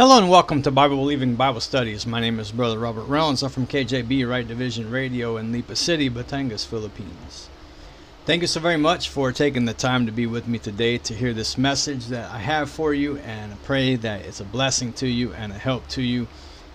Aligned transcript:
Hello 0.00 0.16
and 0.16 0.30
welcome 0.30 0.62
to 0.62 0.70
Bible 0.70 0.96
Believing 0.96 1.34
Bible 1.34 1.60
Studies. 1.60 2.06
My 2.06 2.20
name 2.22 2.40
is 2.40 2.52
Brother 2.52 2.78
Robert 2.78 3.04
Reynolds. 3.04 3.42
I'm 3.42 3.50
from 3.50 3.66
KJB 3.66 4.26
Right 4.26 4.48
Division 4.48 4.90
Radio 4.90 5.36
in 5.36 5.52
Lipa 5.52 5.76
City, 5.76 6.08
Batangas, 6.08 6.66
Philippines. 6.66 7.50
Thank 8.24 8.40
you 8.40 8.48
so 8.48 8.60
very 8.60 8.78
much 8.78 9.10
for 9.10 9.30
taking 9.30 9.66
the 9.66 9.74
time 9.74 10.06
to 10.06 10.10
be 10.10 10.26
with 10.26 10.48
me 10.48 10.58
today 10.58 10.96
to 10.96 11.12
hear 11.12 11.34
this 11.34 11.58
message 11.58 12.06
that 12.06 12.30
I 12.30 12.38
have 12.38 12.70
for 12.70 12.94
you, 12.94 13.18
and 13.18 13.52
I 13.52 13.56
pray 13.56 13.94
that 13.96 14.22
it's 14.22 14.40
a 14.40 14.44
blessing 14.44 14.94
to 14.94 15.06
you 15.06 15.34
and 15.34 15.52
a 15.52 15.58
help 15.58 15.86
to 15.88 16.02
you. 16.02 16.28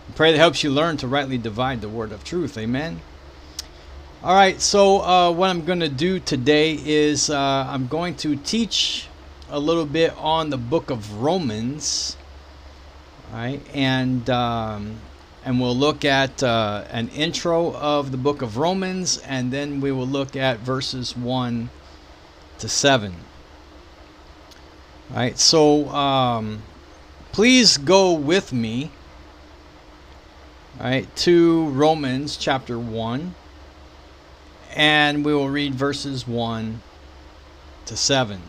I 0.08 0.12
pray 0.14 0.32
that 0.32 0.38
helps 0.38 0.64
you 0.64 0.70
learn 0.70 0.98
to 0.98 1.08
rightly 1.08 1.40
divide 1.40 1.82
the 1.82 1.90
word 1.90 2.12
of 2.12 2.24
truth. 2.24 2.60
Amen. 2.60 3.02
All 4.24 4.36
right, 4.36 4.62
so 4.62 5.02
uh, 5.02 5.32
what 5.32 5.50
I'm 5.50 5.66
going 5.66 5.80
to 5.80 5.90
do 5.90 6.20
today 6.20 6.80
is 6.86 7.32
uh, 7.32 7.66
I'm 7.68 7.88
going 7.88 8.18
to 8.18 8.36
teach 8.36 9.08
a 9.50 9.60
little 9.60 9.88
bit 9.88 10.14
on 10.16 10.52
the 10.52 10.58
book 10.58 10.92
of 10.92 11.24
Romans 11.24 12.18
right? 13.34 13.62
And 13.74 14.30
um, 14.30 15.00
and 15.46 15.62
we'll 15.62 15.76
look 15.78 16.04
at 16.04 16.42
uh, 16.42 16.86
an 16.90 17.10
intro 17.10 17.74
of 17.76 18.12
the 18.12 18.18
book 18.18 18.42
of 18.42 18.58
Romans, 18.58 19.20
and 19.20 19.54
then 19.54 19.80
we 19.80 19.92
will 19.92 20.08
look 20.08 20.36
at 20.36 20.60
verses 20.60 21.16
one 21.16 21.70
to 22.58 22.68
seven. 22.68 23.14
All 25.12 25.18
right, 25.18 25.38
so 25.38 25.88
um, 25.90 26.64
please 27.32 27.78
go 27.78 28.14
with 28.14 28.52
me. 28.52 28.90
All 30.80 30.88
right, 30.88 31.16
to 31.18 31.70
Romans 31.70 32.38
chapter 32.38 32.80
one, 32.80 33.36
and 34.76 35.24
we 35.24 35.34
will 35.34 35.50
read 35.50 35.76
verses 35.76 36.28
one 36.28 36.82
to 37.86 37.96
seven. 37.96 38.42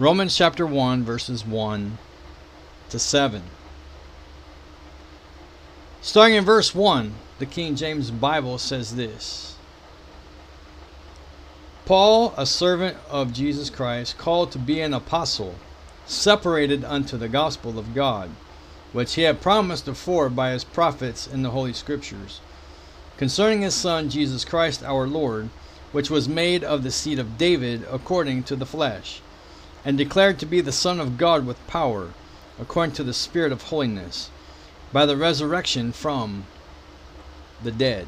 Romans 0.00 0.34
chapter 0.34 0.66
1, 0.66 1.04
verses 1.04 1.44
1 1.44 1.98
to 2.88 2.98
7. 2.98 3.42
Starting 6.00 6.36
in 6.38 6.44
verse 6.46 6.74
1, 6.74 7.12
the 7.38 7.44
King 7.44 7.76
James 7.76 8.10
Bible 8.10 8.56
says 8.56 8.96
this 8.96 9.56
Paul, 11.84 12.32
a 12.38 12.46
servant 12.46 12.96
of 13.10 13.34
Jesus 13.34 13.68
Christ, 13.68 14.16
called 14.16 14.50
to 14.52 14.58
be 14.58 14.80
an 14.80 14.94
apostle, 14.94 15.56
separated 16.06 16.82
unto 16.82 17.18
the 17.18 17.28
gospel 17.28 17.78
of 17.78 17.94
God, 17.94 18.30
which 18.94 19.16
he 19.16 19.22
had 19.24 19.42
promised 19.42 19.86
afore 19.86 20.30
by 20.30 20.52
his 20.52 20.64
prophets 20.64 21.26
in 21.26 21.42
the 21.42 21.50
Holy 21.50 21.74
Scriptures, 21.74 22.40
concerning 23.18 23.60
his 23.60 23.74
Son 23.74 24.08
Jesus 24.08 24.46
Christ 24.46 24.82
our 24.82 25.06
Lord, 25.06 25.50
which 25.92 26.08
was 26.08 26.26
made 26.26 26.64
of 26.64 26.84
the 26.84 26.90
seed 26.90 27.18
of 27.18 27.36
David 27.36 27.86
according 27.90 28.44
to 28.44 28.56
the 28.56 28.64
flesh 28.64 29.20
and 29.84 29.96
declared 29.96 30.38
to 30.38 30.46
be 30.46 30.60
the 30.60 30.72
Son 30.72 31.00
of 31.00 31.16
God 31.16 31.46
with 31.46 31.66
power, 31.66 32.10
according 32.58 32.94
to 32.94 33.04
the 33.04 33.14
Spirit 33.14 33.52
of 33.52 33.62
holiness, 33.64 34.30
by 34.92 35.06
the 35.06 35.16
resurrection 35.16 35.92
from 35.92 36.44
the 37.62 37.70
dead, 37.72 38.06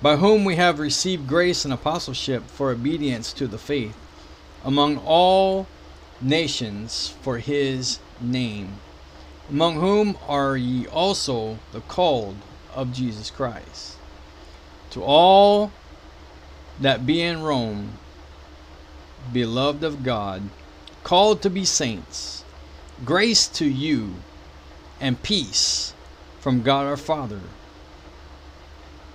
by 0.00 0.16
whom 0.16 0.44
we 0.44 0.56
have 0.56 0.78
received 0.78 1.26
grace 1.26 1.64
and 1.64 1.74
apostleship 1.74 2.46
for 2.46 2.70
obedience 2.70 3.32
to 3.32 3.46
the 3.46 3.58
faith 3.58 3.96
among 4.64 4.98
all 4.98 5.66
nations 6.20 7.08
for 7.22 7.38
his 7.38 7.98
name, 8.20 8.80
among 9.48 9.74
whom 9.74 10.16
are 10.26 10.56
ye 10.56 10.86
also 10.88 11.58
the 11.72 11.80
called 11.80 12.36
of 12.74 12.92
Jesus 12.92 13.30
Christ. 13.30 13.96
To 14.90 15.02
all 15.02 15.72
that 16.80 17.06
be 17.06 17.20
in 17.20 17.42
Rome, 17.42 17.98
beloved 19.32 19.84
of 19.84 20.02
God, 20.02 20.42
called 21.04 21.42
to 21.42 21.50
be 21.50 21.64
saints, 21.64 22.44
grace 23.04 23.46
to 23.48 23.66
you 23.66 24.14
and 25.00 25.22
peace 25.22 25.94
from 26.40 26.62
God 26.62 26.86
our 26.86 26.96
Father 26.96 27.40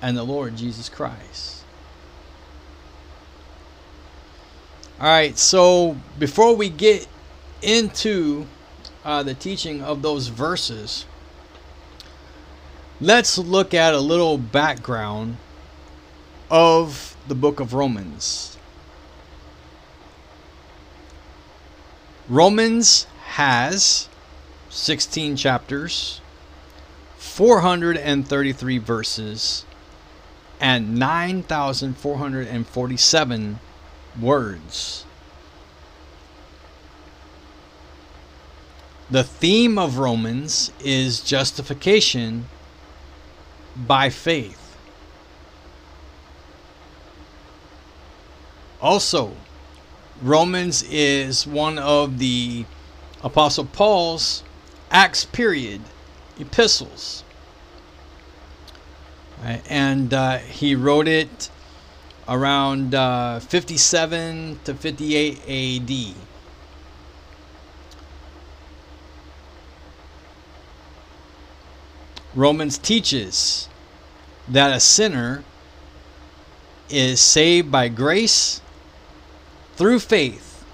and 0.02 0.18
the 0.18 0.24
Lord 0.24 0.58
Jesus 0.58 0.90
Christ. 0.90 1.64
All 5.00 5.08
right, 5.08 5.38
so 5.38 5.97
before 6.20 6.56
we 6.56 6.70
get 6.70 7.08
into 7.62 8.46
uh, 9.03 9.24
the 9.24 9.34
teaching 9.34 9.81
of 9.81 10.02
those 10.02 10.28
verses, 10.28 11.06
let's 13.02 13.38
look 13.38 13.74
at 13.74 13.94
a 13.94 14.00
little 14.00 14.38
background 14.38 15.38
of 16.50 17.18
the 17.28 17.35
book 17.35 17.59
of 17.59 17.74
Romans. 17.74 18.58
Romans 22.29 23.06
has 23.25 24.07
16 24.69 25.35
chapters, 25.35 26.22
433 27.17 28.78
verses, 28.78 29.66
and 30.59 30.95
9,447 30.95 33.59
words. 34.22 35.06
The 39.11 39.23
theme 39.23 39.78
of 39.78 39.97
Romans 39.97 40.72
is 40.84 41.19
justification 41.19 42.45
by 43.75 44.09
faith. 44.09 44.78
Also, 48.81 49.35
Romans 50.22 50.84
is 50.84 51.47
one 51.47 51.78
of 51.78 52.19
the 52.19 52.66
Apostle 53.24 53.66
Paul's 53.66 54.44
Acts 54.91 55.25
period 55.25 55.81
epistles. 56.40 57.24
Right? 59.44 59.62
And 59.69 60.13
uh, 60.13 60.38
he 60.38 60.75
wrote 60.75 61.07
it 61.07 61.50
around 62.28 62.96
uh, 62.96 63.40
57 63.40 64.59
to 64.63 64.73
58 64.73 65.81
AD. 65.81 66.16
Romans 72.35 72.78
teaches 72.78 73.68
that 74.47 74.75
a 74.75 74.79
sinner 74.79 75.44
is 76.90 77.22
saved 77.22 77.72
by 77.72 77.88
grace 77.90 78.62
through 79.75 80.00
faith 80.00 80.66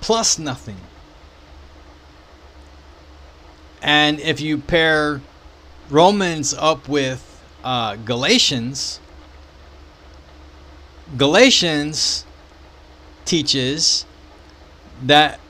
plus 0.00 0.38
nothing. 0.38 0.76
And 3.80 4.20
if 4.20 4.40
you 4.40 4.58
pair 4.58 5.20
Romans 5.90 6.54
up 6.54 6.88
with 6.88 7.42
uh, 7.64 7.96
Galatians, 7.96 9.00
Galatians 11.16 12.24
teaches 13.24 14.06
that 15.02 15.40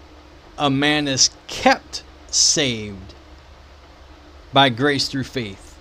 a 0.58 0.70
man 0.70 1.08
is 1.08 1.30
kept 1.46 2.02
saved 2.28 3.14
by 4.52 4.68
grace 4.68 5.08
through 5.08 5.24
faith 5.24 5.78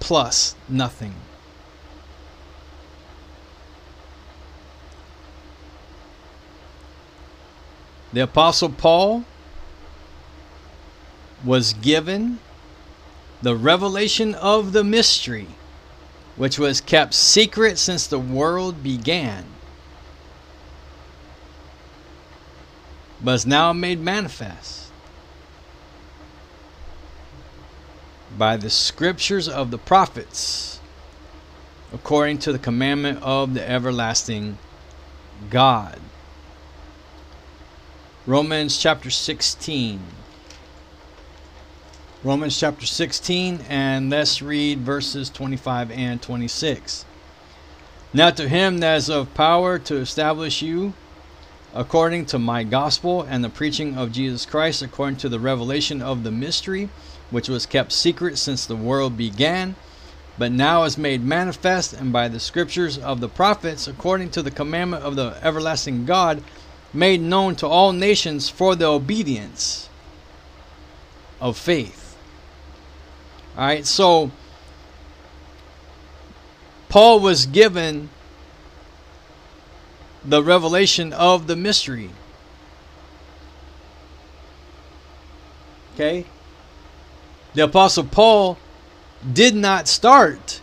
plus 0.00 0.54
nothing. 0.68 1.14
The 8.14 8.20
Apostle 8.20 8.68
Paul 8.68 9.24
was 11.44 11.72
given 11.72 12.38
the 13.42 13.56
revelation 13.56 14.36
of 14.36 14.72
the 14.72 14.84
mystery, 14.84 15.48
which 16.36 16.56
was 16.56 16.80
kept 16.80 17.12
secret 17.12 17.76
since 17.76 18.06
the 18.06 18.20
world 18.20 18.84
began, 18.84 19.46
but 23.20 23.32
is 23.32 23.46
now 23.46 23.72
made 23.72 23.98
manifest 23.98 24.92
by 28.38 28.56
the 28.56 28.70
scriptures 28.70 29.48
of 29.48 29.72
the 29.72 29.78
prophets, 29.78 30.78
according 31.92 32.38
to 32.38 32.52
the 32.52 32.60
commandment 32.60 33.20
of 33.24 33.54
the 33.54 33.68
everlasting 33.68 34.56
God. 35.50 35.98
Romans 38.26 38.78
chapter 38.78 39.10
16. 39.10 40.00
Romans 42.22 42.58
chapter 42.58 42.86
16, 42.86 43.60
and 43.68 44.08
let's 44.08 44.40
read 44.40 44.78
verses 44.78 45.28
25 45.28 45.90
and 45.90 46.22
26. 46.22 47.04
Now 48.14 48.30
to 48.30 48.48
him 48.48 48.78
that 48.78 48.96
is 48.96 49.10
of 49.10 49.34
power 49.34 49.78
to 49.80 49.96
establish 49.96 50.62
you 50.62 50.94
according 51.74 52.24
to 52.26 52.38
my 52.38 52.64
gospel 52.64 53.20
and 53.20 53.44
the 53.44 53.50
preaching 53.50 53.98
of 53.98 54.10
Jesus 54.10 54.46
Christ, 54.46 54.80
according 54.80 55.16
to 55.16 55.28
the 55.28 55.38
revelation 55.38 56.00
of 56.00 56.24
the 56.24 56.32
mystery, 56.32 56.88
which 57.28 57.50
was 57.50 57.66
kept 57.66 57.92
secret 57.92 58.38
since 58.38 58.64
the 58.64 58.74
world 58.74 59.18
began, 59.18 59.76
but 60.38 60.50
now 60.50 60.84
is 60.84 60.96
made 60.96 61.22
manifest, 61.22 61.92
and 61.92 62.10
by 62.10 62.28
the 62.28 62.40
scriptures 62.40 62.96
of 62.96 63.20
the 63.20 63.28
prophets, 63.28 63.86
according 63.86 64.30
to 64.30 64.40
the 64.40 64.50
commandment 64.50 65.02
of 65.02 65.14
the 65.14 65.36
everlasting 65.42 66.06
God, 66.06 66.42
made 66.94 67.20
known 67.20 67.56
to 67.56 67.66
all 67.66 67.92
nations 67.92 68.48
for 68.48 68.76
the 68.76 68.86
obedience 68.86 69.88
of 71.40 71.58
faith. 71.58 72.16
All 73.56 73.66
right, 73.66 73.84
so 73.84 74.30
Paul 76.88 77.20
was 77.20 77.46
given 77.46 78.08
the 80.24 80.42
revelation 80.42 81.12
of 81.12 81.46
the 81.46 81.56
mystery. 81.56 82.10
Okay? 85.94 86.24
The 87.54 87.64
Apostle 87.64 88.04
Paul 88.04 88.58
did 89.32 89.54
not 89.54 89.88
start 89.88 90.60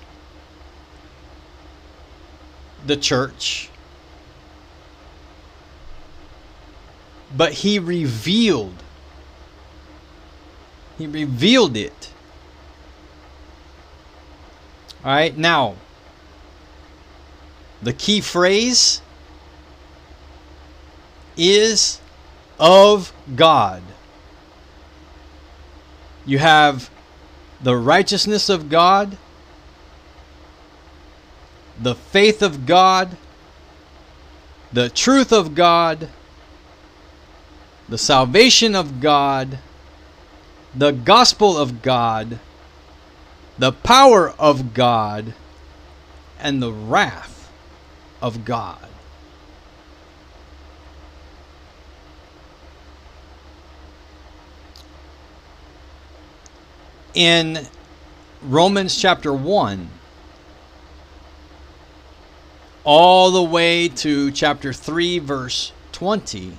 the 2.85 2.97
church, 2.97 3.69
but 7.35 7.53
he 7.53 7.79
revealed. 7.79 8.83
He 10.97 11.07
revealed 11.07 11.77
it. 11.77 12.11
All 15.03 15.11
right, 15.11 15.35
now, 15.35 15.75
the 17.81 17.93
key 17.93 18.21
phrase 18.21 19.01
is 21.35 21.99
of 22.59 23.11
God. 23.35 23.81
You 26.25 26.37
have 26.37 26.91
the 27.63 27.75
righteousness 27.75 28.49
of 28.49 28.69
God, 28.69 29.17
the 31.79 31.95
faith 31.95 32.43
of 32.43 32.67
God, 32.67 33.17
the 34.71 34.89
truth 34.89 35.31
of 35.33 35.55
God, 35.55 36.09
the 37.91 37.97
salvation 37.97 38.73
of 38.73 39.01
God, 39.01 39.59
the 40.73 40.91
gospel 40.91 41.57
of 41.57 41.81
God, 41.81 42.39
the 43.57 43.73
power 43.73 44.33
of 44.39 44.73
God, 44.73 45.33
and 46.39 46.63
the 46.63 46.71
wrath 46.71 47.51
of 48.21 48.45
God. 48.45 48.87
In 57.13 57.67
Romans 58.41 58.95
chapter 58.95 59.33
1, 59.33 59.89
all 62.85 63.31
the 63.31 63.43
way 63.43 63.89
to 63.89 64.31
chapter 64.31 64.71
3, 64.71 65.19
verse 65.19 65.73
20. 65.91 66.53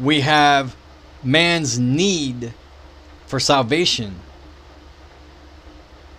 We 0.00 0.20
have 0.20 0.76
man's 1.22 1.78
need 1.78 2.52
for 3.26 3.40
salvation 3.40 4.16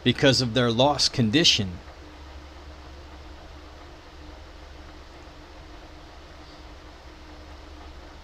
because 0.04 0.42
of 0.42 0.54
their 0.54 0.72
lost 0.72 1.14
condition. 1.14 1.72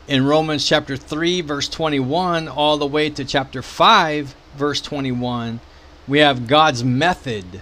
In 0.08 0.26
Romans 0.26 0.68
chapter 0.68 0.96
3, 0.96 1.42
verse 1.42 1.68
21, 1.68 2.48
all 2.48 2.78
the 2.78 2.86
way 2.86 3.10
to 3.10 3.26
chapter 3.26 3.64
5, 3.64 4.36
verse 4.56 4.80
21, 4.82 5.60
we 6.08 6.20
have 6.20 6.48
God's 6.48 6.84
method 6.84 7.62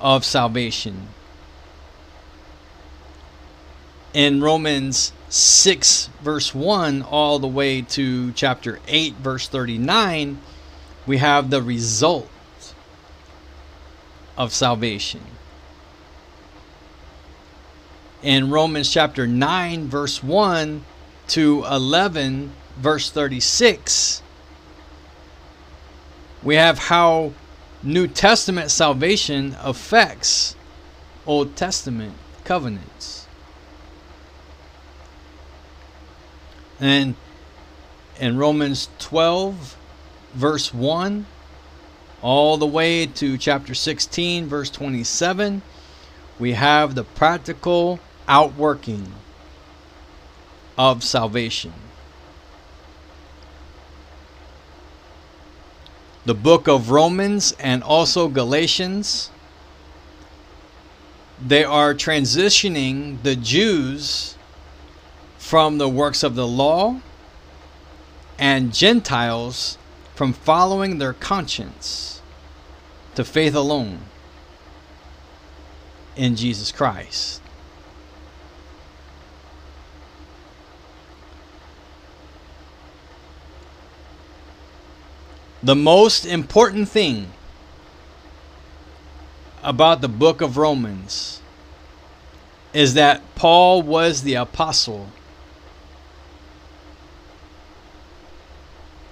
of 0.00 0.24
salvation. 0.24 1.08
In 4.12 4.40
Romans 4.40 5.12
6, 5.28 6.10
verse 6.22 6.54
1, 6.54 7.02
all 7.02 7.38
the 7.38 7.46
way 7.46 7.82
to 7.82 8.32
chapter 8.32 8.78
8, 8.88 9.14
verse 9.14 9.48
39, 9.48 10.40
we 11.06 11.18
have 11.18 11.50
the 11.50 11.62
result 11.62 12.28
of 14.36 14.52
salvation. 14.52 15.20
In 18.22 18.50
Romans 18.50 18.90
chapter 18.92 19.26
9, 19.26 19.88
verse 19.88 20.22
1 20.22 20.84
to 21.28 21.64
11, 21.70 22.52
verse 22.78 23.10
36, 23.10 24.22
we 26.42 26.54
have 26.54 26.78
how 26.78 27.32
New 27.82 28.06
Testament 28.06 28.70
salvation 28.70 29.56
affects 29.60 30.56
Old 31.26 31.54
Testament 31.54 32.14
covenants. 32.44 33.17
And 36.80 37.14
in 38.20 38.36
Romans 38.36 38.88
12, 38.98 39.76
verse 40.34 40.72
1, 40.72 41.26
all 42.22 42.56
the 42.56 42.66
way 42.66 43.06
to 43.06 43.38
chapter 43.38 43.74
16, 43.74 44.46
verse 44.46 44.70
27, 44.70 45.62
we 46.38 46.52
have 46.52 46.94
the 46.94 47.04
practical 47.04 48.00
outworking 48.26 49.12
of 50.76 51.02
salvation. 51.02 51.72
the 56.28 56.34
book 56.34 56.68
of 56.68 56.90
Romans 56.90 57.54
and 57.58 57.82
also 57.82 58.28
Galatians. 58.28 59.30
They 61.40 61.64
are 61.64 61.94
transitioning 61.94 63.22
the 63.22 63.34
Jews 63.34 64.36
from 65.48 65.78
the 65.78 65.88
works 65.88 66.22
of 66.22 66.34
the 66.34 66.46
law 66.46 67.00
and 68.38 68.74
Gentiles 68.74 69.78
from 70.14 70.34
following 70.34 70.98
their 70.98 71.14
conscience 71.14 72.20
to 73.14 73.24
faith 73.24 73.54
alone 73.54 74.00
in 76.16 76.36
Jesus 76.36 76.70
Christ. 76.70 77.40
The 85.62 85.74
most 85.74 86.26
important 86.26 86.90
thing 86.90 87.32
about 89.62 90.02
the 90.02 90.08
book 90.08 90.42
of 90.42 90.58
Romans 90.58 91.40
is 92.74 92.92
that 92.92 93.22
Paul 93.34 93.80
was 93.80 94.24
the 94.24 94.34
apostle 94.34 95.08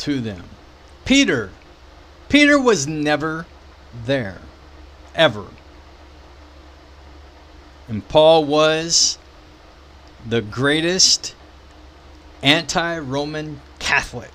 to 0.01 0.21
them. 0.21 0.45
Peter, 1.05 1.51
Peter 2.29 2.61
was 2.61 2.87
never 2.87 3.47
there, 4.05 4.41
ever. 5.15 5.47
And 7.89 8.07
Paul 8.09 8.45
was 8.45 9.19
the 10.27 10.43
greatest 10.43 11.35
anti 12.43 12.99
Roman 12.99 13.61
Catholic 13.79 14.31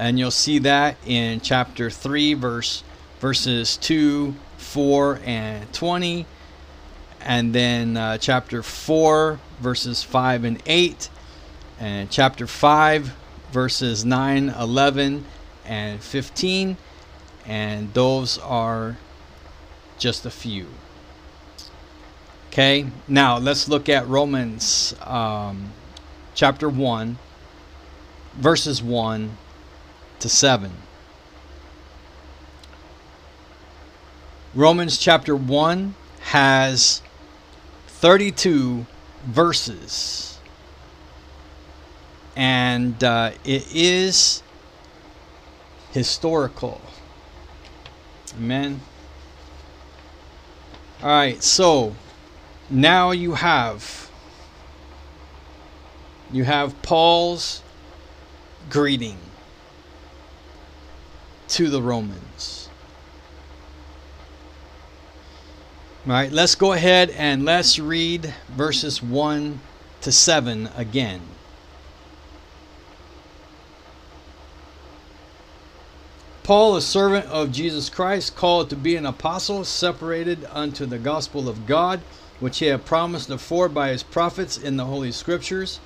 and 0.00 0.18
you'll 0.18 0.30
see 0.30 0.58
that 0.60 0.96
in 1.06 1.40
chapter 1.40 1.90
3 1.90 2.34
verse 2.34 2.82
verses 3.20 3.76
2 3.76 4.34
4 4.56 5.20
and 5.24 5.72
20 5.74 6.26
and 7.20 7.54
then 7.54 7.96
uh, 7.98 8.16
chapter 8.16 8.62
4 8.62 9.38
verses 9.60 10.02
5 10.02 10.44
and 10.44 10.62
8 10.64 11.10
and 11.80 12.08
chapter 12.10 12.46
5 12.46 13.12
verses 13.50 14.04
9 14.04 14.50
11 14.50 15.24
and 15.64 16.00
15 16.00 16.76
and 17.46 17.92
those 17.94 18.38
are 18.38 18.96
just 19.98 20.24
a 20.24 20.30
few 20.30 20.66
okay 22.48 22.86
now 23.08 23.38
let's 23.38 23.68
look 23.68 23.88
at 23.88 24.06
romans 24.06 24.94
um, 25.02 25.72
chapter 26.34 26.68
1 26.68 27.18
verses 28.34 28.82
1 28.82 29.36
to 30.20 30.28
7. 30.28 30.70
Romans 34.54 34.98
chapter 34.98 35.34
1 35.34 35.94
has 36.20 37.02
32 37.86 38.86
verses. 39.24 40.29
And 42.40 43.04
uh, 43.04 43.32
it 43.44 43.66
is 43.70 44.42
historical. 45.90 46.80
Amen. 48.34 48.80
All 51.02 51.10
right, 51.10 51.42
so 51.42 51.94
now 52.70 53.10
you 53.10 53.34
have 53.34 54.10
you 56.32 56.44
have 56.44 56.80
Paul's 56.80 57.62
greeting 58.70 59.18
to 61.48 61.68
the 61.68 61.82
Romans. 61.82 62.70
All 66.06 66.12
right, 66.14 66.32
let's 66.32 66.54
go 66.54 66.72
ahead 66.72 67.10
and 67.10 67.44
let's 67.44 67.78
read 67.78 68.32
verses 68.48 69.02
1 69.02 69.60
to 70.00 70.10
7 70.10 70.70
again. 70.74 71.20
Paul, 76.50 76.74
a 76.74 76.82
servant 76.82 77.26
of 77.26 77.52
Jesus 77.52 77.88
Christ, 77.88 78.34
called 78.34 78.70
to 78.70 78.76
be 78.76 78.96
an 78.96 79.06
apostle, 79.06 79.64
separated 79.64 80.48
unto 80.50 80.84
the 80.84 80.98
gospel 80.98 81.48
of 81.48 81.64
God, 81.64 82.00
which 82.40 82.58
he 82.58 82.66
had 82.66 82.84
promised 82.84 83.30
afore 83.30 83.68
by 83.68 83.90
his 83.90 84.02
prophets 84.02 84.58
in 84.58 84.76
the 84.76 84.86
Holy 84.86 85.12
Scriptures, 85.12 85.78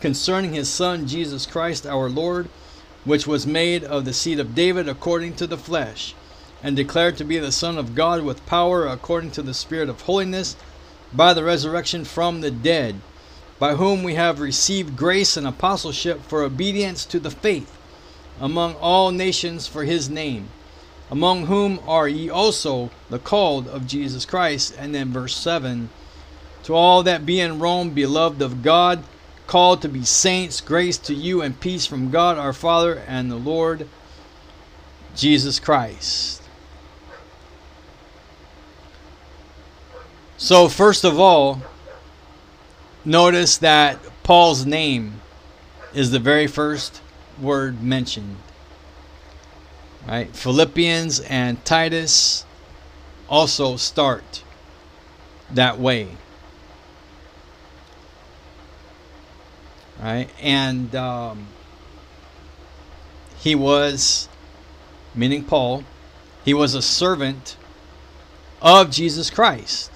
concerning 0.00 0.54
his 0.54 0.68
Son 0.68 1.08
Jesus 1.08 1.46
Christ 1.46 1.84
our 1.84 2.08
Lord, 2.08 2.48
which 3.04 3.26
was 3.26 3.44
made 3.44 3.82
of 3.82 4.04
the 4.04 4.12
seed 4.12 4.38
of 4.38 4.54
David 4.54 4.88
according 4.88 5.34
to 5.34 5.48
the 5.48 5.58
flesh, 5.58 6.14
and 6.62 6.76
declared 6.76 7.16
to 7.16 7.24
be 7.24 7.40
the 7.40 7.50
Son 7.50 7.76
of 7.76 7.96
God 7.96 8.22
with 8.22 8.46
power 8.46 8.86
according 8.86 9.32
to 9.32 9.42
the 9.42 9.52
Spirit 9.52 9.88
of 9.88 10.02
holiness, 10.02 10.54
by 11.12 11.34
the 11.34 11.42
resurrection 11.42 12.04
from 12.04 12.40
the 12.40 12.52
dead, 12.52 13.00
by 13.58 13.74
whom 13.74 14.04
we 14.04 14.14
have 14.14 14.38
received 14.38 14.96
grace 14.96 15.36
and 15.36 15.44
apostleship 15.44 16.22
for 16.22 16.44
obedience 16.44 17.04
to 17.04 17.18
the 17.18 17.32
faith 17.32 17.73
among 18.40 18.74
all 18.76 19.10
nations 19.10 19.66
for 19.66 19.84
his 19.84 20.10
name, 20.10 20.48
among 21.10 21.46
whom 21.46 21.80
are 21.86 22.08
ye 22.08 22.28
also 22.28 22.90
the 23.10 23.18
called 23.18 23.68
of 23.68 23.86
Jesus 23.86 24.24
Christ. 24.24 24.74
And 24.78 24.94
then 24.94 25.12
verse 25.12 25.36
7 25.36 25.90
To 26.64 26.74
all 26.74 27.02
that 27.02 27.26
be 27.26 27.40
in 27.40 27.58
Rome, 27.58 27.90
beloved 27.90 28.42
of 28.42 28.62
God, 28.62 29.04
called 29.46 29.82
to 29.82 29.88
be 29.88 30.04
saints, 30.04 30.60
grace 30.60 30.98
to 30.98 31.14
you 31.14 31.42
and 31.42 31.60
peace 31.60 31.86
from 31.86 32.10
God 32.10 32.38
our 32.38 32.52
Father 32.52 33.02
and 33.06 33.30
the 33.30 33.36
Lord 33.36 33.88
Jesus 35.14 35.60
Christ. 35.60 36.42
So, 40.36 40.68
first 40.68 41.04
of 41.04 41.18
all, 41.20 41.62
notice 43.04 43.56
that 43.58 43.98
Paul's 44.24 44.66
name 44.66 45.20
is 45.94 46.10
the 46.10 46.18
very 46.18 46.46
first 46.46 47.00
word 47.40 47.82
mentioned. 47.82 48.36
Right? 50.06 50.34
Philippians 50.34 51.20
and 51.20 51.64
Titus 51.64 52.44
also 53.28 53.76
start 53.76 54.42
that 55.50 55.78
way. 55.78 56.08
Right? 60.00 60.28
And 60.40 60.94
um, 60.94 61.46
he 63.38 63.54
was, 63.54 64.28
meaning 65.14 65.44
Paul, 65.44 65.84
he 66.44 66.52
was 66.52 66.74
a 66.74 66.82
servant 66.82 67.56
of 68.60 68.90
Jesus 68.90 69.30
Christ. 69.30 69.90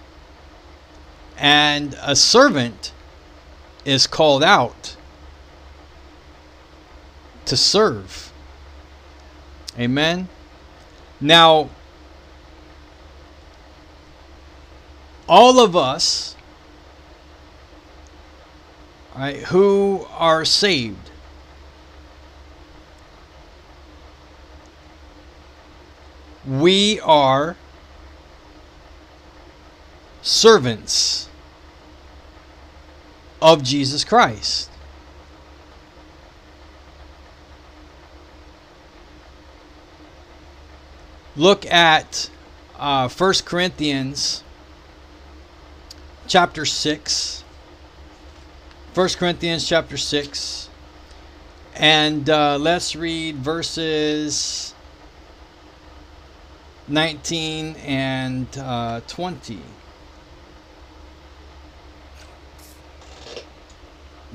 And 1.37 1.97
a 2.02 2.16
servant 2.16 2.92
is 3.85 4.07
called 4.07 4.42
out 4.42 4.97
to 7.49 7.57
serve. 7.57 8.33
Amen. 9.78 10.28
Now, 11.21 11.71
all 15.28 15.61
of 15.61 15.76
us 15.76 16.37
right, 19.14 19.37
who 19.37 20.07
are 20.12 20.45
saved 20.45 21.11
we 26.49 26.99
are 27.00 27.57
servants 30.23 31.28
of 33.43 33.62
Jesus 33.62 34.02
Christ. 34.02 34.71
Look 41.38 41.66
at 41.66 42.30
uh, 42.80 43.09
1 43.09 43.35
Corinthians 43.45 44.42
chapter 46.26 46.64
6. 46.64 47.45
1 48.92 49.09
Corinthians 49.11 49.68
chapter 49.68 49.97
6. 49.97 50.68
And 51.76 52.28
uh, 52.28 52.59
let's 52.59 52.97
read 52.97 53.37
verses 53.37 54.75
19 56.88 57.76
and 57.85 58.49
uh, 58.59 59.00
20. 59.07 59.61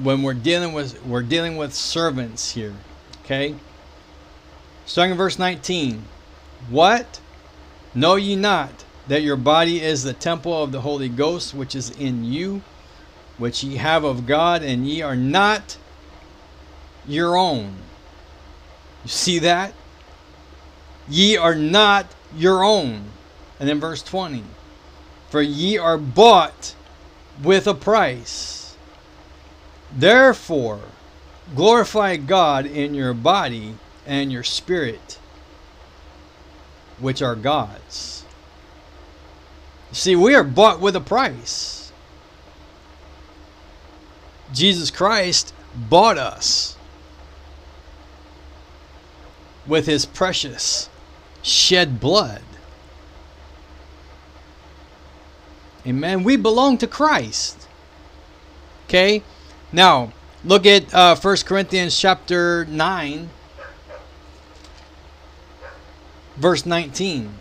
When 0.01 0.23
we're 0.23 0.33
dealing 0.33 0.71
with 0.71 1.05
we're 1.05 1.21
dealing 1.21 1.57
with 1.57 1.73
servants 1.73 2.51
here, 2.51 2.73
okay? 3.25 3.55
Starting 4.85 5.11
in 5.11 5.17
verse 5.17 5.37
19. 5.37 6.05
What? 6.69 7.19
Know 7.93 8.15
ye 8.15 8.35
not 8.35 8.85
that 9.07 9.21
your 9.21 9.35
body 9.35 9.81
is 9.81 10.03
the 10.03 10.13
temple 10.13 10.63
of 10.63 10.71
the 10.71 10.81
Holy 10.81 11.09
Ghost 11.09 11.53
which 11.53 11.75
is 11.75 11.89
in 11.91 12.23
you, 12.23 12.61
which 13.37 13.63
ye 13.63 13.75
have 13.77 14.03
of 14.03 14.25
God, 14.25 14.63
and 14.63 14.87
ye 14.87 15.01
are 15.01 15.15
not 15.15 15.77
your 17.05 17.35
own? 17.35 17.75
You 19.03 19.09
see 19.09 19.39
that? 19.39 19.73
Ye 21.09 21.35
are 21.35 21.55
not 21.55 22.07
your 22.35 22.63
own. 22.63 23.05
And 23.59 23.67
then 23.67 23.79
verse 23.79 24.01
20 24.01 24.43
For 25.29 25.41
ye 25.41 25.77
are 25.77 25.97
bought 25.97 26.75
with 27.43 27.67
a 27.67 27.73
price. 27.73 28.75
Therefore, 29.91 30.79
glorify 31.55 32.15
God 32.15 32.65
in 32.65 32.95
your 32.95 33.13
body 33.13 33.75
and 34.05 34.31
your 34.31 34.43
spirit 34.43 35.19
which 37.03 37.21
are 37.21 37.35
God's. 37.35 38.25
See, 39.91 40.15
we 40.15 40.33
are 40.33 40.43
bought 40.43 40.79
with 40.79 40.95
a 40.95 41.01
price. 41.01 41.91
Jesus 44.51 44.89
Christ 44.89 45.53
bought 45.75 46.17
us 46.17 46.77
with 49.67 49.85
his 49.85 50.05
precious 50.05 50.89
shed 51.41 51.99
blood. 51.99 52.41
Amen. 55.85 56.23
We 56.23 56.37
belong 56.37 56.77
to 56.79 56.87
Christ. 56.87 57.67
Okay? 58.87 59.21
Now, 59.71 60.13
look 60.43 60.65
at 60.65 60.93
uh, 60.93 61.15
1 61.15 61.37
Corinthians 61.45 61.99
chapter 61.99 62.65
9 62.65 63.29
verse 66.37 66.65
19. 66.65 67.39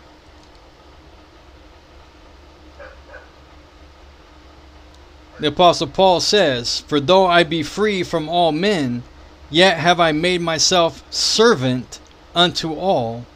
The 5.41 5.49
Apostle 5.49 5.89
Paul 5.89 6.21
says, 6.21 6.81
For 6.81 7.01
though 7.01 7.27
I 7.27 7.43
be 7.43 7.63
free 7.63 8.03
from 8.03 8.29
all 8.29 8.53
men, 8.53 9.03
yet 9.51 9.79
have 9.79 9.99
I 9.99 10.13
made 10.13 10.41
myself 10.41 11.03
servant 11.13 11.99
unto 12.35 12.75
all, 12.75 13.27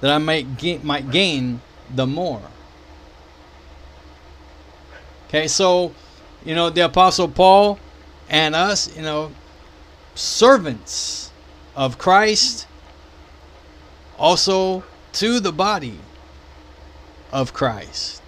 that 0.00 0.10
I 0.10 0.18
might 0.18 0.56
gain, 0.56 0.80
might 0.84 1.10
gain 1.10 1.60
the 1.94 2.06
more. 2.06 2.42
Okay, 5.28 5.46
so, 5.46 5.92
you 6.44 6.54
know, 6.54 6.70
the 6.70 6.86
Apostle 6.86 7.28
Paul 7.28 7.78
and 8.30 8.54
us, 8.54 8.96
you 8.96 9.02
know, 9.02 9.32
servants 10.14 11.30
of 11.76 11.98
Christ, 11.98 12.66
also 14.18 14.84
to 15.12 15.40
the 15.40 15.52
body 15.52 15.98
of 17.32 17.52
Christ. 17.52 18.22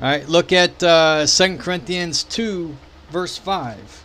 All 0.00 0.06
right, 0.06 0.28
look 0.28 0.52
at 0.52 0.82
uh, 0.82 1.26
2 1.26 1.58
Corinthians 1.58 2.24
2, 2.24 2.74
verse 3.10 3.36
5. 3.36 4.04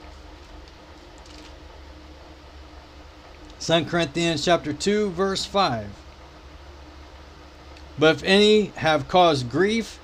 2 3.61 3.85
Corinthians 3.85 4.43
chapter 4.43 4.73
2, 4.73 5.11
verse 5.11 5.45
5. 5.45 5.87
But 7.97 8.17
if 8.17 8.23
any 8.23 8.65
have 8.75 9.07
caused 9.07 9.49
grief, 9.49 9.99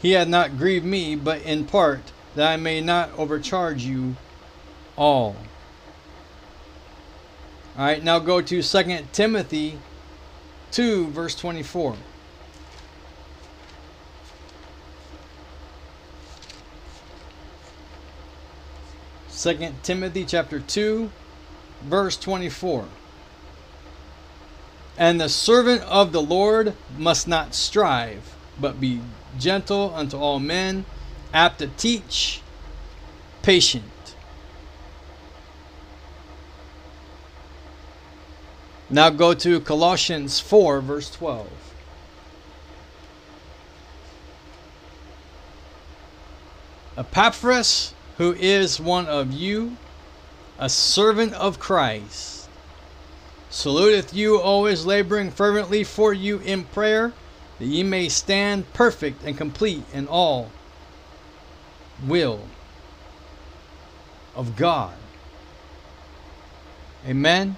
he 0.00 0.12
hath 0.12 0.28
not 0.28 0.56
grieved 0.56 0.86
me, 0.86 1.16
but 1.16 1.42
in 1.42 1.66
part, 1.66 2.12
that 2.34 2.50
I 2.50 2.56
may 2.56 2.80
not 2.80 3.10
overcharge 3.18 3.84
you 3.84 4.16
all. 4.96 5.36
All 7.78 7.84
right, 7.84 8.02
now 8.02 8.18
go 8.18 8.40
to 8.40 8.62
2 8.62 8.98
Timothy 9.12 9.78
2, 10.72 11.08
verse 11.08 11.34
24. 11.34 11.96
Second 19.28 19.82
Timothy 19.82 20.24
chapter 20.24 20.58
2 20.58 21.10
verse 21.82 22.16
24 22.16 22.86
And 24.98 25.20
the 25.20 25.28
servant 25.28 25.82
of 25.82 26.12
the 26.12 26.22
Lord 26.22 26.74
must 26.96 27.28
not 27.28 27.54
strive, 27.54 28.34
but 28.60 28.80
be 28.80 29.00
gentle 29.38 29.92
unto 29.94 30.16
all 30.16 30.40
men, 30.40 30.84
apt 31.32 31.58
to 31.58 31.68
teach, 31.68 32.40
patient. 33.42 33.84
Now 38.88 39.10
go 39.10 39.34
to 39.34 39.60
Colossians 39.60 40.38
4, 40.38 40.80
verse 40.80 41.10
12. 41.10 41.48
Epaphras, 46.96 47.94
who 48.16 48.32
is 48.34 48.80
one 48.80 49.06
of 49.06 49.32
you, 49.32 49.76
a 50.58 50.68
servant 50.68 51.34
of 51.34 51.58
Christ, 51.58 52.48
saluteth 53.50 54.14
you, 54.14 54.40
always 54.40 54.86
laboring 54.86 55.30
fervently 55.30 55.82
for 55.84 56.14
you 56.14 56.38
in 56.38 56.64
prayer, 56.64 57.12
that 57.58 57.66
ye 57.66 57.82
may 57.82 58.08
stand 58.08 58.72
perfect 58.72 59.24
and 59.24 59.36
complete 59.36 59.82
in 59.92 60.06
all 60.06 60.50
will 62.06 62.40
of 64.34 64.56
God. 64.56 64.94
Amen. 67.06 67.56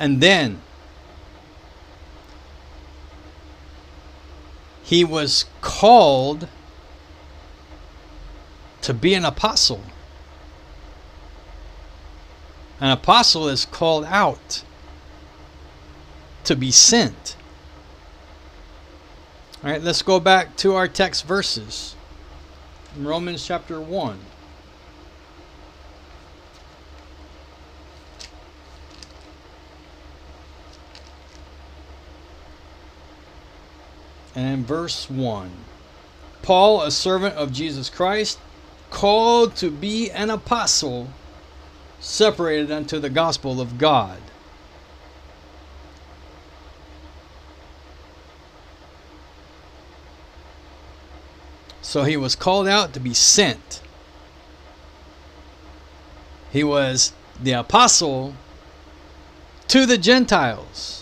And 0.00 0.22
then 0.22 0.62
he 4.82 5.04
was 5.04 5.44
called 5.60 6.48
to 8.80 8.94
be 8.94 9.12
an 9.12 9.26
apostle. 9.26 9.82
An 12.80 12.90
apostle 12.90 13.46
is 13.46 13.66
called 13.66 14.06
out 14.06 14.64
to 16.44 16.56
be 16.56 16.70
sent. 16.70 17.36
All 19.62 19.70
right, 19.70 19.82
let's 19.82 20.00
go 20.00 20.18
back 20.18 20.56
to 20.56 20.74
our 20.76 20.88
text 20.88 21.26
verses. 21.26 21.94
In 22.96 23.06
Romans 23.06 23.46
chapter 23.46 23.78
1. 23.78 24.18
And 34.34 34.60
in 34.60 34.64
verse 34.64 35.10
1 35.10 35.50
Paul, 36.42 36.82
a 36.82 36.90
servant 36.90 37.34
of 37.36 37.52
Jesus 37.52 37.90
Christ, 37.90 38.38
called 38.90 39.56
to 39.56 39.70
be 39.70 40.10
an 40.10 40.30
apostle, 40.30 41.08
separated 42.00 42.70
unto 42.70 42.98
the 42.98 43.10
gospel 43.10 43.60
of 43.60 43.78
God. 43.78 44.18
So 51.82 52.04
he 52.04 52.16
was 52.16 52.36
called 52.36 52.68
out 52.68 52.92
to 52.94 53.00
be 53.00 53.14
sent. 53.14 53.80
He 56.52 56.62
was 56.64 57.12
the 57.42 57.52
apostle 57.52 58.34
to 59.68 59.86
the 59.86 59.98
Gentiles. 59.98 60.99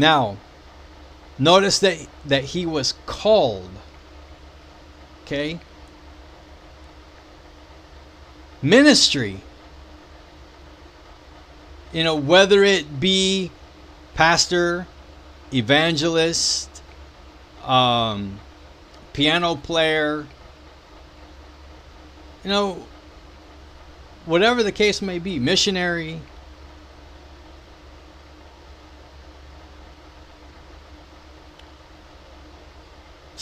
Now, 0.00 0.38
notice 1.38 1.78
that 1.80 2.06
that 2.24 2.42
he 2.44 2.64
was 2.64 2.94
called. 3.04 3.68
Okay? 5.24 5.60
Ministry. 8.62 9.42
You 11.92 12.02
know, 12.02 12.14
whether 12.14 12.64
it 12.64 12.98
be 12.98 13.50
pastor, 14.14 14.86
evangelist, 15.52 16.82
um, 17.62 18.40
piano 19.12 19.54
player, 19.54 20.26
you 22.42 22.48
know, 22.48 22.86
whatever 24.24 24.62
the 24.62 24.72
case 24.72 25.02
may 25.02 25.18
be, 25.18 25.38
missionary, 25.38 26.22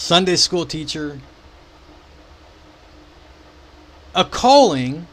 Sunday 0.09 0.37
school 0.37 0.65
teacher, 0.65 1.21
a 4.15 4.25
calling 4.25 5.07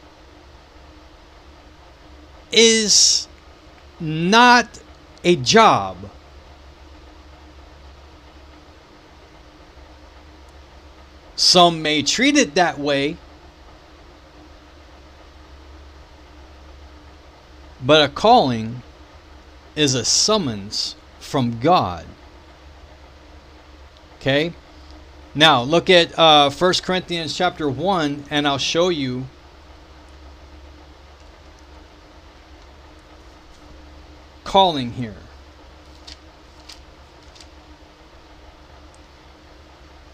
is 2.50 3.28
not 4.00 4.80
a 5.26 5.36
job. 5.36 5.98
Some 11.36 11.82
may 11.82 12.02
treat 12.02 12.38
it 12.38 12.56
that 12.56 12.80
way, 12.80 13.18
but 17.84 18.02
a 18.02 18.08
calling 18.08 18.82
is 19.76 19.94
a 19.94 20.06
summons 20.06 20.96
from 21.20 21.60
God. 21.60 22.06
Okay? 24.22 24.54
Now, 25.38 25.64
look 25.64 25.90
at 25.90 26.18
uh, 26.18 26.50
1 26.50 26.74
Corinthians 26.82 27.36
chapter 27.36 27.70
1, 27.70 28.24
and 28.30 28.48
I'll 28.48 28.58
show 28.58 28.88
you 28.88 29.26
calling 34.46 34.94
here. 34.94 35.16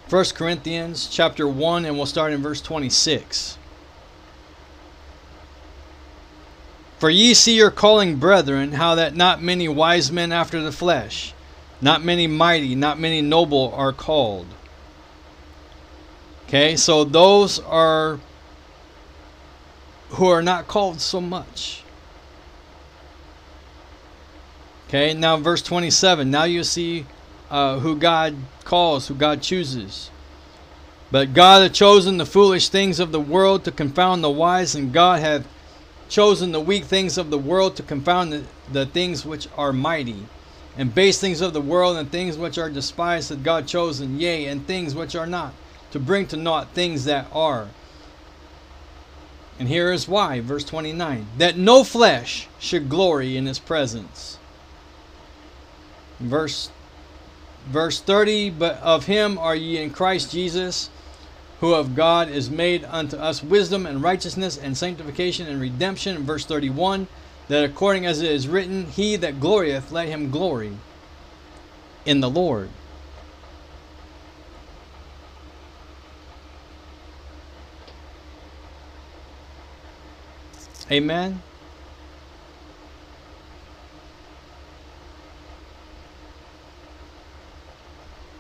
First 0.07 0.33
Corinthians 0.33 1.07
chapter 1.07 1.47
1 1.47 1.85
and 1.85 1.95
we'll 1.95 2.05
start 2.05 2.33
in 2.33 2.41
verse 2.41 2.59
26. 2.59 3.57
For 6.97 7.09
ye 7.09 7.33
see 7.33 7.55
your 7.55 7.71
calling, 7.71 8.17
brethren, 8.17 8.73
how 8.73 8.95
that 8.95 9.15
not 9.15 9.41
many 9.41 9.67
wise 9.69 10.11
men 10.11 10.31
after 10.31 10.61
the 10.61 10.71
flesh, 10.71 11.33
not 11.79 12.03
many 12.03 12.27
mighty, 12.27 12.75
not 12.75 12.99
many 12.99 13.21
noble 13.21 13.71
are 13.73 13.93
called. 13.93 14.47
Okay, 16.51 16.75
so 16.75 17.05
those 17.05 17.59
are 17.59 18.19
who 20.09 20.27
are 20.27 20.41
not 20.41 20.67
called 20.67 20.99
so 20.99 21.21
much. 21.21 21.81
Okay, 24.89 25.13
now 25.13 25.37
verse 25.37 25.61
27. 25.61 26.29
Now 26.29 26.43
you 26.43 26.65
see 26.65 27.05
uh, 27.49 27.79
who 27.79 27.95
God 27.95 28.35
calls, 28.65 29.07
who 29.07 29.15
God 29.15 29.41
chooses. 29.41 30.11
But 31.09 31.33
God 31.33 31.63
hath 31.63 31.71
chosen 31.71 32.17
the 32.17 32.25
foolish 32.25 32.67
things 32.67 32.99
of 32.99 33.13
the 33.13 33.21
world 33.21 33.63
to 33.63 33.71
confound 33.71 34.21
the 34.21 34.29
wise, 34.29 34.75
and 34.75 34.91
God 34.91 35.21
hath 35.21 35.47
chosen 36.09 36.51
the 36.51 36.59
weak 36.59 36.83
things 36.83 37.17
of 37.17 37.29
the 37.29 37.37
world 37.37 37.77
to 37.77 37.83
confound 37.83 38.33
the, 38.33 38.43
the 38.69 38.85
things 38.85 39.25
which 39.25 39.47
are 39.55 39.71
mighty. 39.71 40.25
And 40.77 40.93
base 40.93 41.17
things 41.17 41.39
of 41.39 41.53
the 41.53 41.61
world 41.61 41.95
and 41.95 42.11
things 42.11 42.37
which 42.37 42.57
are 42.57 42.69
despised 42.69 43.29
hath 43.29 43.41
God 43.41 43.67
chosen, 43.67 44.19
yea, 44.19 44.47
and 44.47 44.67
things 44.67 44.93
which 44.93 45.15
are 45.15 45.25
not, 45.25 45.53
to 45.91 45.99
bring 45.99 46.27
to 46.27 46.37
naught 46.37 46.69
things 46.69 47.05
that 47.05 47.27
are. 47.31 47.69
And 49.59 49.67
here 49.67 49.91
is 49.91 50.07
why, 50.07 50.39
verse 50.39 50.63
29 50.63 51.27
that 51.37 51.57
no 51.57 51.83
flesh 51.83 52.47
should 52.59 52.89
glory 52.89 53.37
in 53.37 53.45
his 53.45 53.59
presence. 53.59 54.39
Verse 56.19 56.71
verse 57.67 57.99
30 57.99 58.49
But 58.49 58.81
of 58.81 59.05
him 59.05 59.37
are 59.37 59.55
ye 59.55 59.77
in 59.77 59.91
Christ 59.91 60.31
Jesus, 60.31 60.89
who 61.59 61.73
of 61.75 61.95
God 61.95 62.29
is 62.29 62.49
made 62.49 62.85
unto 62.85 63.17
us 63.17 63.43
wisdom 63.43 63.85
and 63.85 64.01
righteousness 64.01 64.57
and 64.57 64.75
sanctification 64.75 65.47
and 65.47 65.61
redemption. 65.61 66.23
Verse 66.23 66.45
31 66.45 67.07
That 67.47 67.63
according 67.63 68.05
as 68.05 68.21
it 68.21 68.31
is 68.31 68.47
written, 68.47 68.87
He 68.87 69.15
that 69.17 69.39
glorieth, 69.39 69.91
let 69.91 70.07
him 70.07 70.31
glory 70.31 70.77
in 72.05 72.19
the 72.19 72.29
Lord. 72.29 72.69
Amen. 80.91 81.41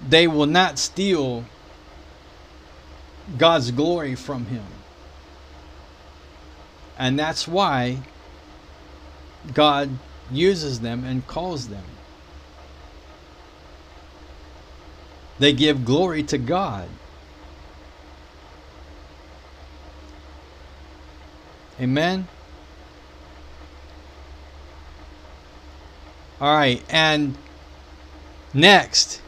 they 0.07 0.27
will 0.27 0.45
not 0.45 0.79
steal 0.79 1.45
God's 3.37 3.71
glory 3.71 4.15
from 4.15 4.45
him. 4.47 4.65
And 6.97 7.17
that's 7.17 7.47
why 7.47 7.99
God 9.53 9.89
uses 10.31 10.81
them 10.81 11.03
and 11.03 11.25
calls 11.27 11.69
them. 11.69 11.83
They 15.39 15.53
give 15.53 15.85
glory 15.85 16.23
to 16.23 16.37
God. 16.37 16.87
Amen. 21.79 22.27
All 26.41 26.55
right, 26.57 26.83
and 26.89 27.37
next, 28.51 29.21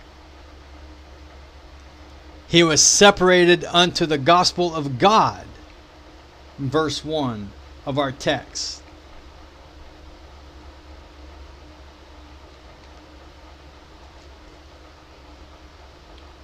he 2.47 2.63
was 2.63 2.81
separated 2.81 3.63
unto 3.65 4.07
the 4.07 4.17
gospel 4.17 4.73
of 4.73 4.97
God. 4.97 5.45
Verse 6.57 7.05
1 7.05 7.51
of 7.85 7.99
our 7.99 8.11
text. 8.11 8.81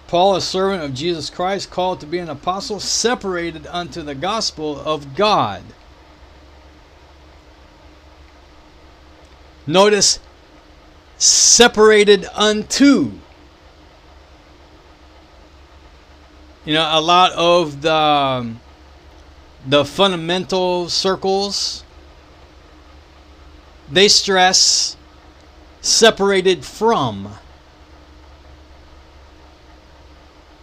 Paul, 0.07 0.35
a 0.35 0.41
servant 0.41 0.83
of 0.83 0.93
Jesus 0.93 1.31
Christ, 1.31 1.71
called 1.71 1.99
to 1.99 2.05
be 2.05 2.19
an 2.19 2.29
apostle, 2.29 2.79
separated 2.79 3.65
unto 3.67 4.03
the 4.03 4.15
gospel 4.15 4.79
of 4.79 5.15
God. 5.15 5.63
Notice, 9.65 10.19
separated 11.19 12.25
unto. 12.33 13.11
You 16.65 16.73
know, 16.73 16.89
a 16.91 17.01
lot 17.01 17.31
of 17.33 17.81
the 17.81 17.93
um, 17.93 18.59
the 19.67 19.85
fundamental 19.85 20.89
circles 20.89 21.83
they 23.91 24.07
stress 24.07 24.95
separated 25.81 26.63
from. 26.63 27.33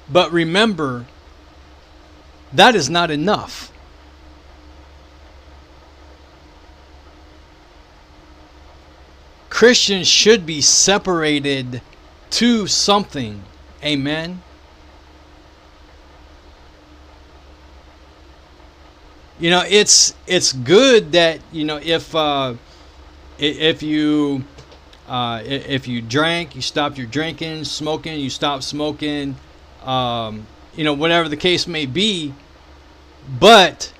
But 0.08 0.30
remember, 0.32 1.06
that 2.52 2.74
is 2.74 2.88
not 2.88 3.10
enough. 3.10 3.72
Christians 9.56 10.06
should 10.06 10.44
be 10.44 10.60
separated 10.60 11.80
to 12.28 12.66
something. 12.66 13.42
Amen. 13.82 14.42
You 19.40 19.48
know, 19.48 19.64
it's 19.66 20.12
it's 20.26 20.52
good 20.52 21.12
that 21.12 21.40
you 21.52 21.64
know 21.64 21.80
if 21.82 22.14
uh, 22.14 22.56
if 23.38 23.82
you 23.82 24.44
uh, 25.08 25.40
if 25.46 25.88
you 25.88 26.02
drank, 26.02 26.54
you 26.54 26.60
stopped 26.60 26.98
your 26.98 27.06
drinking, 27.06 27.64
smoking, 27.64 28.20
you 28.20 28.28
stopped 28.28 28.62
smoking, 28.62 29.36
um, 29.84 30.46
you 30.74 30.84
know, 30.84 30.92
whatever 30.92 31.30
the 31.30 31.36
case 31.38 31.66
may 31.66 31.86
be. 31.86 32.34
But 33.40 33.90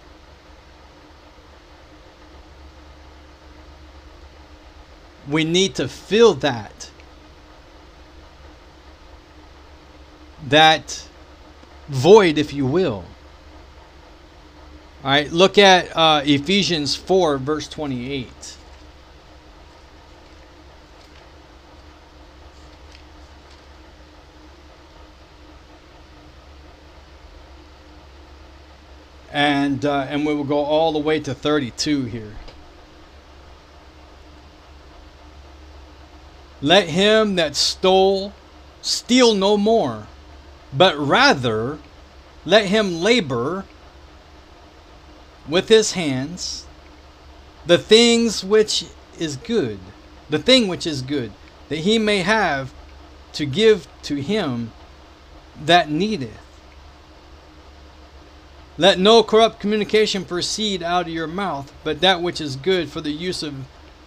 we 5.28 5.44
need 5.44 5.74
to 5.76 5.88
fill 5.88 6.34
that. 6.34 6.90
That 10.48 11.06
void 11.88 12.38
if 12.38 12.52
you 12.52 12.66
will. 12.66 13.04
All 15.04 15.12
right 15.12 15.30
look 15.30 15.56
at 15.56 15.96
uh, 15.96 16.22
ephesians 16.24 16.96
4 16.96 17.38
verse 17.38 17.68
28 17.68 18.56
and 29.32 29.84
uh, 29.84 30.06
and 30.08 30.26
we 30.26 30.34
will 30.34 30.42
go 30.42 30.58
all 30.58 30.92
the 30.92 30.98
way 30.98 31.20
to 31.20 31.34
32 31.34 32.04
here 32.06 32.32
Let 36.62 36.88
him 36.88 37.36
that 37.36 37.54
stole 37.54 38.32
steal 38.80 39.34
no 39.34 39.56
more, 39.56 40.06
but 40.72 40.96
rather 40.96 41.78
let 42.44 42.66
him 42.66 43.00
labor 43.00 43.64
with 45.48 45.68
his 45.68 45.92
hands 45.92 46.66
the 47.66 47.78
things 47.78 48.44
which 48.44 48.84
is 49.18 49.36
good, 49.36 49.78
the 50.30 50.38
thing 50.38 50.68
which 50.68 50.86
is 50.86 51.02
good, 51.02 51.32
that 51.68 51.80
he 51.80 51.98
may 51.98 52.18
have 52.18 52.72
to 53.32 53.44
give 53.44 53.88
to 54.02 54.16
him 54.16 54.72
that 55.62 55.90
needeth. 55.90 56.38
Let 58.78 58.98
no 58.98 59.22
corrupt 59.22 59.58
communication 59.58 60.24
proceed 60.24 60.82
out 60.82 61.06
of 61.06 61.12
your 61.12 61.26
mouth, 61.26 61.72
but 61.82 62.00
that 62.00 62.22
which 62.22 62.40
is 62.40 62.56
good 62.56 62.90
for 62.90 63.00
the 63.00 63.10
use 63.10 63.42
of 63.42 63.54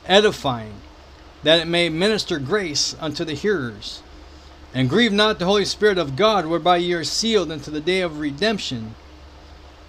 edifying 0.05 0.75
that 1.43 1.59
it 1.59 1.67
may 1.67 1.89
minister 1.89 2.39
grace 2.39 2.95
unto 2.99 3.23
the 3.23 3.33
hearers. 3.33 4.01
And 4.73 4.89
grieve 4.89 5.13
not 5.13 5.39
the 5.39 5.45
Holy 5.45 5.65
Spirit 5.65 5.97
of 5.97 6.15
God, 6.15 6.45
whereby 6.45 6.77
ye 6.77 6.93
are 6.93 7.03
sealed 7.03 7.51
unto 7.51 7.71
the 7.71 7.81
day 7.81 8.01
of 8.01 8.19
redemption. 8.19 8.95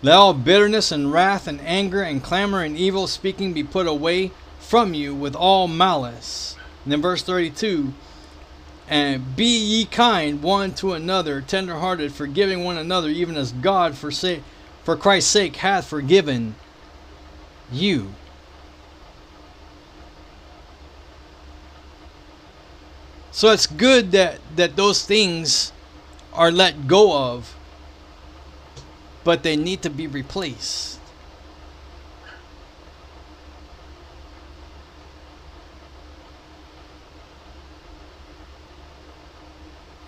Let 0.02 0.14
all 0.14 0.32
bitterness 0.32 0.90
and 0.90 1.12
wrath 1.12 1.46
and 1.46 1.60
anger 1.60 2.02
and 2.02 2.22
clamor 2.22 2.62
and 2.62 2.76
evil 2.76 3.06
speaking 3.06 3.52
be 3.52 3.62
put 3.62 3.86
away 3.86 4.30
from 4.58 4.94
you 4.94 5.14
with 5.14 5.34
all 5.34 5.68
malice. 5.68 6.56
And 6.84 6.92
then 6.92 7.02
verse 7.02 7.22
32 7.22 7.92
And 8.88 9.36
be 9.36 9.58
ye 9.58 9.84
kind 9.84 10.42
one 10.42 10.72
to 10.76 10.94
another, 10.94 11.42
tenderhearted, 11.42 12.12
forgiving 12.12 12.64
one 12.64 12.78
another, 12.78 13.08
even 13.08 13.36
as 13.36 13.52
God 13.52 13.94
for, 13.96 14.10
sa- 14.10 14.36
for 14.84 14.96
Christ's 14.96 15.30
sake 15.30 15.56
hath 15.56 15.86
forgiven 15.86 16.54
you. 17.70 18.14
So 23.32 23.50
it's 23.52 23.66
good 23.66 24.12
that, 24.12 24.38
that 24.56 24.76
those 24.76 25.04
things 25.04 25.72
are 26.32 26.50
let 26.50 26.86
go 26.86 27.16
of, 27.16 27.56
but 29.24 29.42
they 29.42 29.56
need 29.56 29.82
to 29.82 29.90
be 29.90 30.06
replaced. 30.06 30.98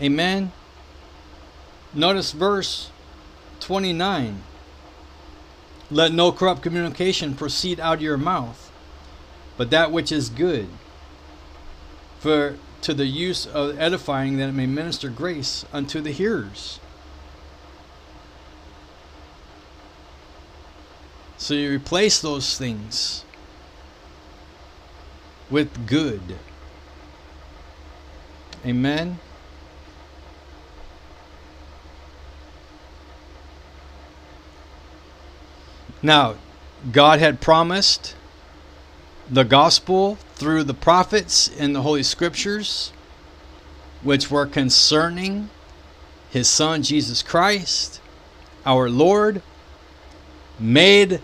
Amen. 0.00 0.50
Notice 1.94 2.32
verse 2.32 2.90
29. 3.60 4.42
Let 5.92 6.12
no 6.12 6.32
corrupt 6.32 6.62
communication 6.62 7.34
proceed 7.34 7.78
out 7.78 7.98
of 7.98 8.02
your 8.02 8.16
mouth, 8.16 8.72
but 9.56 9.70
that 9.70 9.92
which 9.92 10.10
is 10.10 10.28
good. 10.28 10.66
For 12.18 12.56
to 12.82 12.94
the 12.94 13.06
use 13.06 13.46
of 13.46 13.78
edifying 13.78 14.36
that 14.36 14.48
it 14.48 14.52
may 14.52 14.66
minister 14.66 15.08
grace 15.08 15.64
unto 15.72 16.00
the 16.00 16.10
hearers. 16.10 16.80
So 21.38 21.54
you 21.54 21.70
replace 21.70 22.20
those 22.20 22.56
things 22.56 23.24
with 25.50 25.86
good. 25.86 26.36
Amen. 28.64 29.18
Now, 36.00 36.36
God 36.90 37.20
had 37.20 37.40
promised 37.40 38.16
the 39.30 39.44
gospel 39.44 40.16
through 40.34 40.64
the 40.64 40.74
prophets 40.74 41.48
in 41.48 41.72
the 41.72 41.82
Holy 41.82 42.02
Scriptures, 42.02 42.92
which 44.02 44.30
were 44.30 44.46
concerning 44.46 45.48
his 46.30 46.48
Son 46.48 46.82
Jesus 46.82 47.22
Christ, 47.22 48.00
our 48.66 48.88
Lord, 48.88 49.42
made 50.58 51.20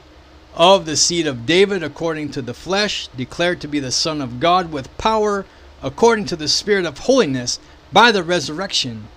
of 0.54 0.87
the 0.87 0.96
seed 0.96 1.26
of 1.26 1.46
David 1.46 1.82
according 1.82 2.30
to 2.32 2.42
the 2.42 2.54
flesh, 2.54 3.08
declared 3.16 3.61
to 3.61 3.68
be 3.68 3.80
the 3.80 3.92
Son 3.92 4.20
of 4.20 4.40
God 4.40 4.72
with 4.72 4.96
power 4.98 5.44
according 5.82 6.24
to 6.26 6.37
the 6.37 6.48
Spirit 6.48 6.84
of 6.84 6.98
holiness 6.98 7.58
by 7.92 8.11
the 8.11 8.22
resurrection 8.22 9.08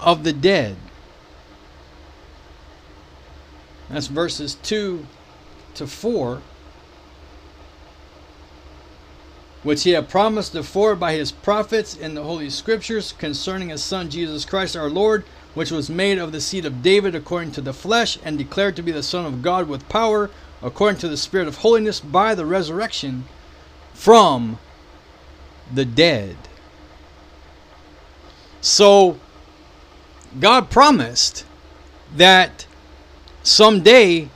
of 0.00 0.24
the 0.24 0.32
dead. 0.32 0.76
That's 3.88 4.06
verses 4.06 4.54
2 4.62 5.06
to 5.74 5.86
4 5.86 6.42
which 9.62 9.84
he 9.84 9.90
had 9.90 10.08
promised 10.08 10.52
before 10.52 10.96
by 10.96 11.14
his 11.14 11.30
prophets 11.30 11.94
in 11.94 12.14
the 12.14 12.22
Holy 12.22 12.50
Scriptures 12.50 13.12
concerning 13.12 13.68
his 13.68 13.82
Son 13.82 14.10
Jesus 14.10 14.44
Christ 14.44 14.76
our 14.76 14.90
Lord, 14.90 15.24
which 15.54 15.70
was 15.70 15.88
made 15.88 16.18
of 16.18 16.32
the 16.32 16.40
seed 16.40 16.64
of 16.64 16.82
David 16.82 17.14
according 17.14 17.52
to 17.52 17.60
the 17.60 17.72
flesh, 17.72 18.18
and 18.24 18.36
declared 18.36 18.74
to 18.76 18.82
be 18.82 18.92
the 18.92 19.02
Son 19.02 19.24
of 19.24 19.42
God 19.42 19.68
with 19.68 19.88
power, 19.88 20.30
according 20.62 20.98
to 21.00 21.08
the 21.08 21.16
Spirit 21.16 21.46
of 21.46 21.58
holiness, 21.58 22.00
by 22.00 22.34
the 22.34 22.46
resurrection 22.46 23.24
from 23.94 24.58
the 25.72 25.84
dead. 25.84 26.36
So 28.60 29.18
God 30.38 30.70
promised 30.70 31.44
that 32.16 32.66
someday 33.42 34.28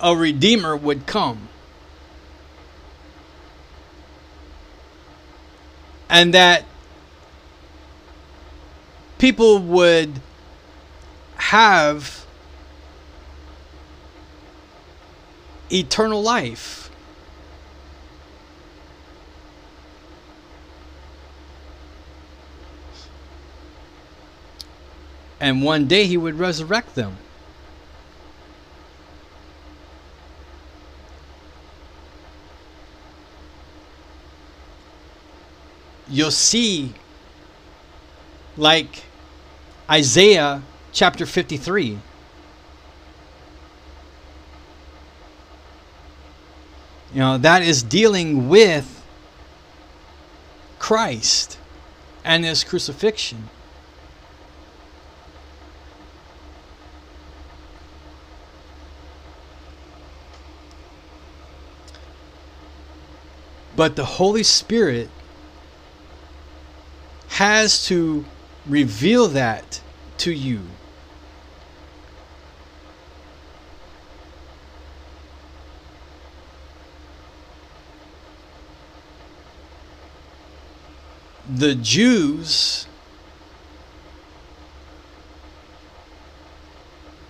a 0.00 0.16
redeemer 0.16 0.76
would 0.76 1.06
come. 1.06 1.48
And 6.14 6.32
that 6.32 6.64
people 9.18 9.58
would 9.58 10.20
have 11.34 12.24
eternal 15.72 16.22
life. 16.22 16.88
And 25.40 25.64
one 25.64 25.88
day 25.88 26.06
he 26.06 26.16
would 26.16 26.38
resurrect 26.38 26.94
them. 26.94 27.16
You'll 36.08 36.30
see, 36.30 36.92
like 38.56 39.04
Isaiah 39.90 40.62
chapter 40.92 41.24
53. 41.24 41.98
You 47.12 47.20
know, 47.20 47.38
that 47.38 47.62
is 47.62 47.82
dealing 47.82 48.48
with 48.48 49.02
Christ 50.78 51.58
and 52.24 52.44
his 52.44 52.64
crucifixion. 52.64 53.48
But 63.76 63.96
the 63.96 64.04
Holy 64.04 64.42
Spirit 64.42 65.08
has 67.34 67.84
to 67.84 68.24
reveal 68.64 69.26
that 69.26 69.80
to 70.16 70.32
you. 70.32 70.60
The 81.52 81.74
Jews 81.74 82.86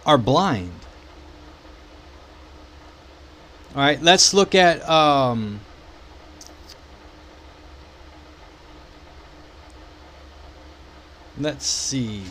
are 0.04 0.18
blind. 0.18 0.70
All 3.74 3.80
right, 3.80 4.02
let's 4.02 4.34
look 4.34 4.54
at 4.54 4.86
um, 4.86 5.60
let's 11.38 11.66
see. 11.66 12.22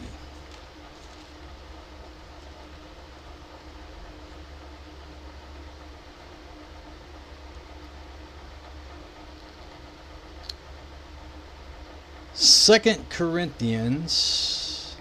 Second 12.33 13.09
Corinthians 13.09 14.95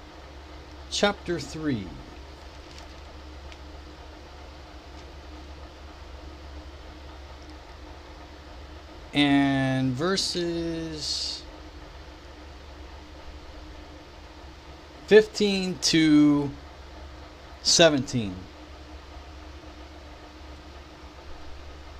chapter 0.90 1.38
3. 1.38 1.86
And 9.14 9.92
verses 9.92 11.41
15 15.06 15.78
to 15.82 16.50
17. 17.62 18.34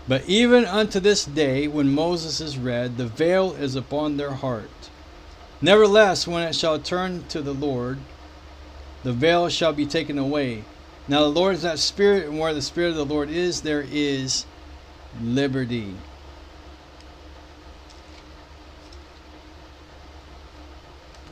But 0.09 0.25
even 0.27 0.65
unto 0.65 1.01
this 1.01 1.25
day, 1.25 1.69
when 1.69 1.95
Moses 1.95 2.41
is 2.41 2.59
read, 2.59 2.97
the 2.97 3.07
veil 3.07 3.53
is 3.53 3.77
upon 3.77 4.17
their 4.17 4.33
heart. 4.33 4.71
Nevertheless, 5.61 6.27
when 6.27 6.43
it 6.43 6.55
shall 6.57 6.79
turn 6.79 7.25
to 7.29 7.41
the 7.41 7.55
Lord, 7.55 7.99
the 9.05 9.13
veil 9.13 9.49
shall 9.49 9.73
be 9.73 9.87
taken 9.87 10.19
away. 10.19 10.65
Now 11.07 11.21
the 11.21 11.29
Lord 11.29 11.55
is 11.55 11.63
that 11.63 11.79
Spirit, 11.79 12.29
and 12.29 12.39
where 12.39 12.55
the 12.55 12.63
Spirit 12.63 12.91
of 12.91 12.97
the 12.97 13.05
Lord 13.05 13.31
is, 13.31 13.63
there 13.63 13.87
is 13.91 14.45
liberty. 15.21 15.95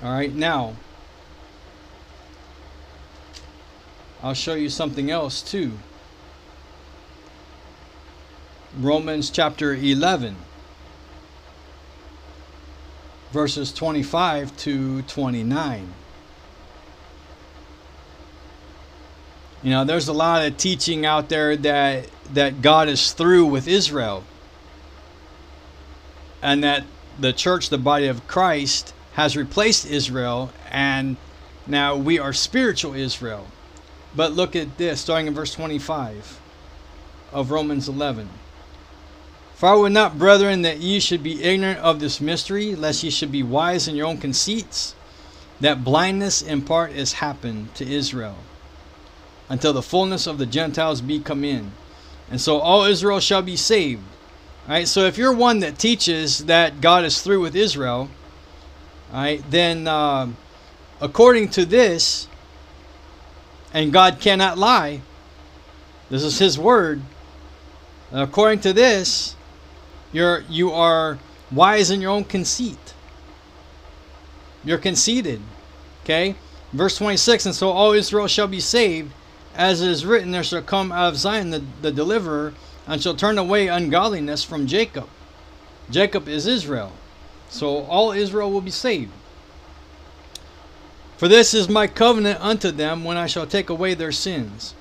All 0.03 0.13
right, 0.13 0.35
now 0.35 0.77
I'll 4.23 4.35
show 4.35 4.55
you 4.55 4.69
something 4.69 5.11
else 5.11 5.41
too. 5.41 5.73
Romans 8.79 9.31
chapter 9.31 9.75
11, 9.75 10.37
verses 13.33 13.73
25 13.73 14.57
to 14.59 15.03
29. 15.03 15.95
You 19.63 19.71
know, 19.71 19.85
there's 19.85 20.09
a 20.09 20.13
lot 20.13 20.47
of 20.47 20.57
teaching 20.57 21.05
out 21.05 21.29
there 21.29 21.57
that 21.57 22.09
that 22.33 22.63
God 22.63 22.89
is 22.89 23.13
through 23.13 23.47
with 23.47 23.67
Israel. 23.67 24.25
And 26.43 26.63
that 26.65 26.85
the 27.19 27.33
church, 27.33 27.69
the 27.69 27.79
body 27.79 28.07
of 28.07 28.27
Christ, 28.29 28.95
has 29.15 29.37
replaced 29.37 29.87
Israel 29.87 30.53
and 30.71 31.17
now 31.67 31.97
we 31.97 32.19
are 32.19 32.33
spiritual 32.33 32.95
Israel. 32.95 33.47
But 34.15 34.33
look 34.33 34.57
at 34.57 34.77
this, 34.77 35.01
starting 35.01 35.27
in 35.27 35.35
verse 35.35 35.55
25 35.55 36.41
of 37.33 37.51
Romans 37.51 37.89
11. 37.89 38.29
For 39.55 39.69
I 39.69 39.75
would 39.75 39.93
not, 39.93 40.19
brethren, 40.19 40.63
that 40.63 40.79
ye 40.79 41.01
should 41.01 41.23
be 41.23 41.43
ignorant 41.43 41.81
of 41.81 42.01
this 42.01 42.21
mystery, 42.21 42.75
lest 42.75 43.05
ye 43.05 43.11
should 43.11 43.31
be 43.31 43.43
wise 43.43 43.87
in 43.87 43.95
your 43.95 44.07
own 44.07 44.19
conceits, 44.19 44.95
that 45.61 45.85
blindness 45.85 46.41
in 46.41 46.63
part 46.63 46.93
is 46.93 47.13
happened 47.15 47.75
to 47.75 47.87
Israel, 47.87 48.37
until 49.49 49.73
the 49.73 49.83
fullness 49.83 50.27
of 50.27 50.39
the 50.39 50.47
Gentiles 50.47 51.03
be 51.03 51.21
come 51.21 51.45
in. 51.45 51.73
And 52.31 52.41
so 52.41 52.59
all 52.59 52.85
Israel 52.85 53.21
shall 53.21 53.43
be 53.43 53.57
saved. 53.57 54.03
All 54.67 54.75
right, 54.75 54.89
so 54.89 55.03
if 55.03 55.19
you're 55.19 55.35
one 55.35 55.59
that 55.61 55.79
teaches 55.79 56.47
that 56.47 56.81
God 56.81 57.05
is 57.05 57.21
through 57.21 57.41
with 57.41 57.55
Israel, 57.55 58.09
all 59.13 59.21
right, 59.21 59.43
then 59.51 59.87
uh, 59.87 60.29
according 61.01 61.51
to 61.51 61.67
this, 61.67 62.29
and 63.73 63.93
God 63.93 64.19
cannot 64.21 64.59
lie. 64.59 65.03
This 66.09 66.23
is 66.23 66.39
His 66.39 66.59
word. 66.59 67.03
According 68.13 68.61
to 68.61 68.73
this, 68.73 69.37
you're 70.13 70.41
you 70.49 70.73
are 70.73 71.19
wise 71.53 71.91
in 71.91 72.01
your 72.01 72.11
own 72.11 72.25
conceit. 72.25 72.95
You're 74.65 74.79
conceited. 74.79 75.41
Okay? 76.05 76.35
Verse 76.73 76.97
26 76.97 77.47
And 77.47 77.55
so 77.55 77.71
all 77.71 77.93
Israel 77.93 78.27
shall 78.27 78.49
be 78.49 78.61
saved, 78.61 79.13
as 79.55 79.81
it 79.83 79.89
is 79.89 80.05
written, 80.05 80.31
There 80.31 80.45
shall 80.45 80.63
come 80.63 80.93
out 80.93 81.09
of 81.09 81.17
Zion 81.17 81.51
the, 81.51 81.63
the 81.83 81.93
deliverer, 81.93 82.55
and 82.87 83.01
shall 83.03 83.15
turn 83.15 83.39
away 83.39 83.69
ungodliness 83.69 84.43
from 84.43 84.67
Jacob. 84.67 85.09
Jacob 85.91 86.29
is 86.29 86.47
Israel. 86.47 86.93
So 87.49 87.85
all 87.85 88.13
Israel 88.13 88.51
will 88.51 88.61
be 88.61 88.71
saved. 88.71 89.13
For 91.21 91.29
this 91.29 91.53
is 91.53 91.69
my 91.69 91.87
covenant 91.87 92.41
unto 92.41 92.71
them 92.71 93.05
when 93.05 93.19
I 93.19 93.27
shall 93.27 93.47
take 93.47 93.69
away 93.69 93.93
their 93.93 94.11
sins. 94.11 94.75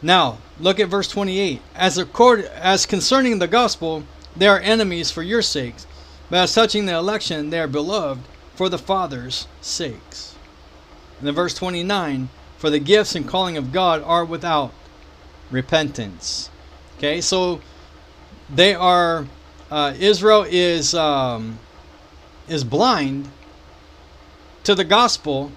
Now, 0.00 0.38
look 0.60 0.78
at 0.78 0.88
verse 0.88 1.08
28. 1.08 1.60
As, 1.74 1.98
accord, 1.98 2.44
as 2.44 2.86
concerning 2.86 3.40
the 3.40 3.48
gospel, 3.48 4.04
they 4.36 4.46
are 4.46 4.60
enemies 4.60 5.10
for 5.10 5.24
your 5.24 5.42
sakes, 5.42 5.84
but 6.30 6.38
as 6.38 6.54
touching 6.54 6.86
the 6.86 6.94
election, 6.94 7.50
they 7.50 7.58
are 7.58 7.66
beloved 7.66 8.22
for 8.54 8.68
the 8.68 8.78
Father's 8.78 9.48
sakes. 9.60 10.36
And 11.18 11.26
then 11.26 11.34
verse 11.34 11.54
29 11.54 12.28
For 12.56 12.70
the 12.70 12.78
gifts 12.78 13.16
and 13.16 13.26
calling 13.26 13.56
of 13.56 13.72
God 13.72 14.00
are 14.04 14.24
without 14.24 14.72
repentance. 15.50 16.50
Okay, 16.98 17.20
so 17.20 17.60
they 18.48 18.76
are, 18.76 19.26
uh, 19.72 19.92
Israel 19.98 20.46
is, 20.48 20.94
um, 20.94 21.58
is 22.46 22.62
blind 22.62 23.28
to 24.64 24.74
the 24.74 24.84
gospel. 24.84 25.52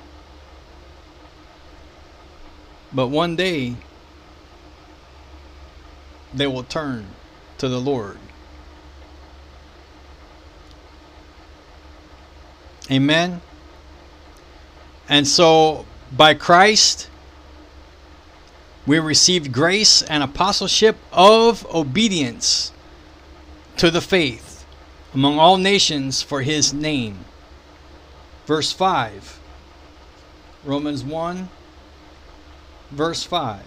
But 2.94 3.08
one 3.08 3.36
day 3.36 3.76
they 6.34 6.48
will 6.48 6.64
turn 6.64 7.08
to 7.58 7.68
the 7.68 7.80
Lord. 7.80 8.18
Amen. 12.92 13.42
And 15.10 15.28
so, 15.28 15.86
by 16.12 16.34
Christ, 16.34 17.10
we 18.86 19.00
received 19.00 19.52
grace 19.52 20.02
and 20.04 20.22
apostleship 20.22 20.96
of 21.12 21.66
obedience 21.74 22.72
to 23.78 23.90
the 23.90 24.02
faith 24.02 24.66
among 25.14 25.40
all 25.40 25.58
nations 25.58 26.22
for 26.22 26.42
his 26.42 26.74
name. 26.74 27.26
Verse 28.46 28.72
5. 28.72 29.40
Romans 30.66 31.04
1, 31.04 31.48
verse 32.90 33.24
5. 33.24 33.62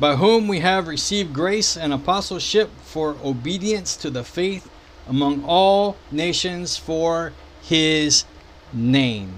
By 0.00 0.16
whom 0.16 0.48
we 0.48 0.60
have 0.60 0.88
received 0.88 1.34
grace 1.34 1.76
and 1.76 1.92
apostleship 1.92 2.70
for 2.82 3.16
obedience 3.22 3.96
to 3.96 4.10
the 4.10 4.24
faith 4.24 4.70
among 5.06 5.44
all 5.44 5.96
nations 6.10 6.76
for 6.78 7.32
his 7.62 8.24
name. 8.72 9.32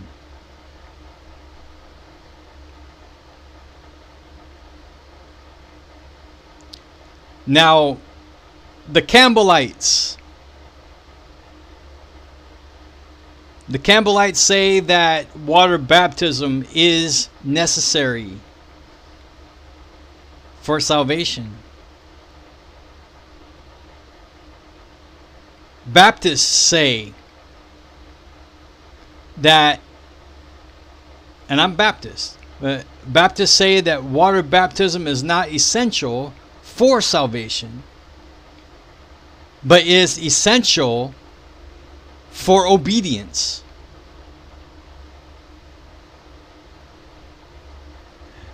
Now, 7.47 7.99
the 8.90 9.03
Campbellites. 9.03 10.16
The 13.68 13.79
Campbellites 13.79 14.37
say 14.37 14.81
that 14.81 15.37
water 15.37 15.77
baptism 15.77 16.64
is 16.74 17.29
necessary 17.44 18.38
for 20.62 20.81
salvation. 20.81 21.53
Baptists 25.87 26.42
say 26.42 27.12
that, 29.37 29.81
and 31.48 31.61
I'm 31.61 31.74
Baptist, 31.74 32.38
but 32.61 32.87
Baptists 33.07 33.53
say 33.53 33.81
that 33.81 34.05
water 34.05 34.42
baptism 34.42 35.07
is 35.07 35.22
not 35.22 35.51
essential 35.51 36.35
for 36.62 37.01
salvation, 37.01 37.83
but 39.64 39.85
is 39.85 40.18
essential 40.18 41.14
for 42.31 42.66
obedience. 42.66 43.62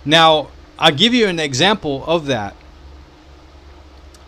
Now, 0.03 0.49
I'll 0.77 0.93
give 0.93 1.13
you 1.13 1.27
an 1.27 1.39
example 1.39 2.03
of 2.05 2.25
that. 2.27 2.55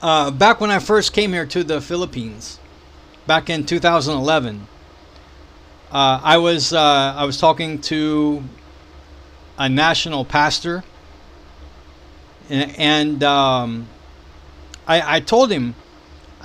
Uh, 0.02 0.32
back 0.32 0.62
when 0.62 0.72
I 0.72 0.80
first 0.80 1.14
came 1.14 1.34
here 1.34 1.46
to 1.48 1.64
the 1.64 1.82
Philippines, 1.82 2.60
back 3.26 3.50
in 3.50 3.66
2011, 3.66 4.68
uh, 5.92 6.22
I 6.24 6.38
was 6.38 6.74
uh, 6.74 7.16
I 7.18 7.24
was 7.26 7.38
talking 7.38 7.80
to 7.84 8.44
a 9.58 9.68
national 9.70 10.26
pastor, 10.26 10.84
and, 12.50 12.76
and 12.78 13.24
um, 13.24 13.88
I, 14.88 15.18
I 15.18 15.20
told 15.20 15.52
him, 15.52 15.76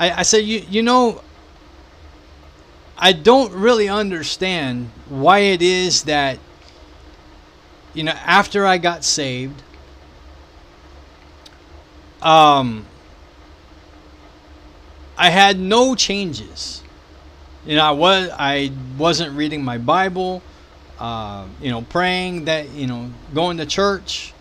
I, 0.03 0.19
I 0.19 0.23
said, 0.23 0.38
you 0.38 0.65
you 0.69 0.83
know, 0.83 1.23
I 2.99 3.12
don't 3.12 3.53
really 3.53 3.88
understand 3.88 4.91
why 5.09 5.38
it 5.38 5.62
is 5.62 6.03
that, 6.05 6.41
you 7.95 8.03
know, 8.03 8.11
after 8.11 8.67
I 8.67 8.79
got 8.79 9.05
saved, 9.05 9.62
um, 12.21 12.85
I 15.17 15.31
had 15.31 15.61
no 15.61 15.95
changes. 15.95 16.83
You 17.65 17.77
know, 17.77 17.85
I 17.85 17.93
was 17.93 18.29
I 18.37 18.73
wasn't 18.99 19.37
reading 19.37 19.62
my 19.62 19.79
Bible, 19.79 20.43
uh, 20.99 21.47
you 21.61 21.71
know, 21.71 21.83
praying 21.83 22.47
that 22.47 22.71
you 22.71 22.88
know, 22.88 23.12
going 23.33 23.57
to 23.59 23.67
church. 23.67 24.35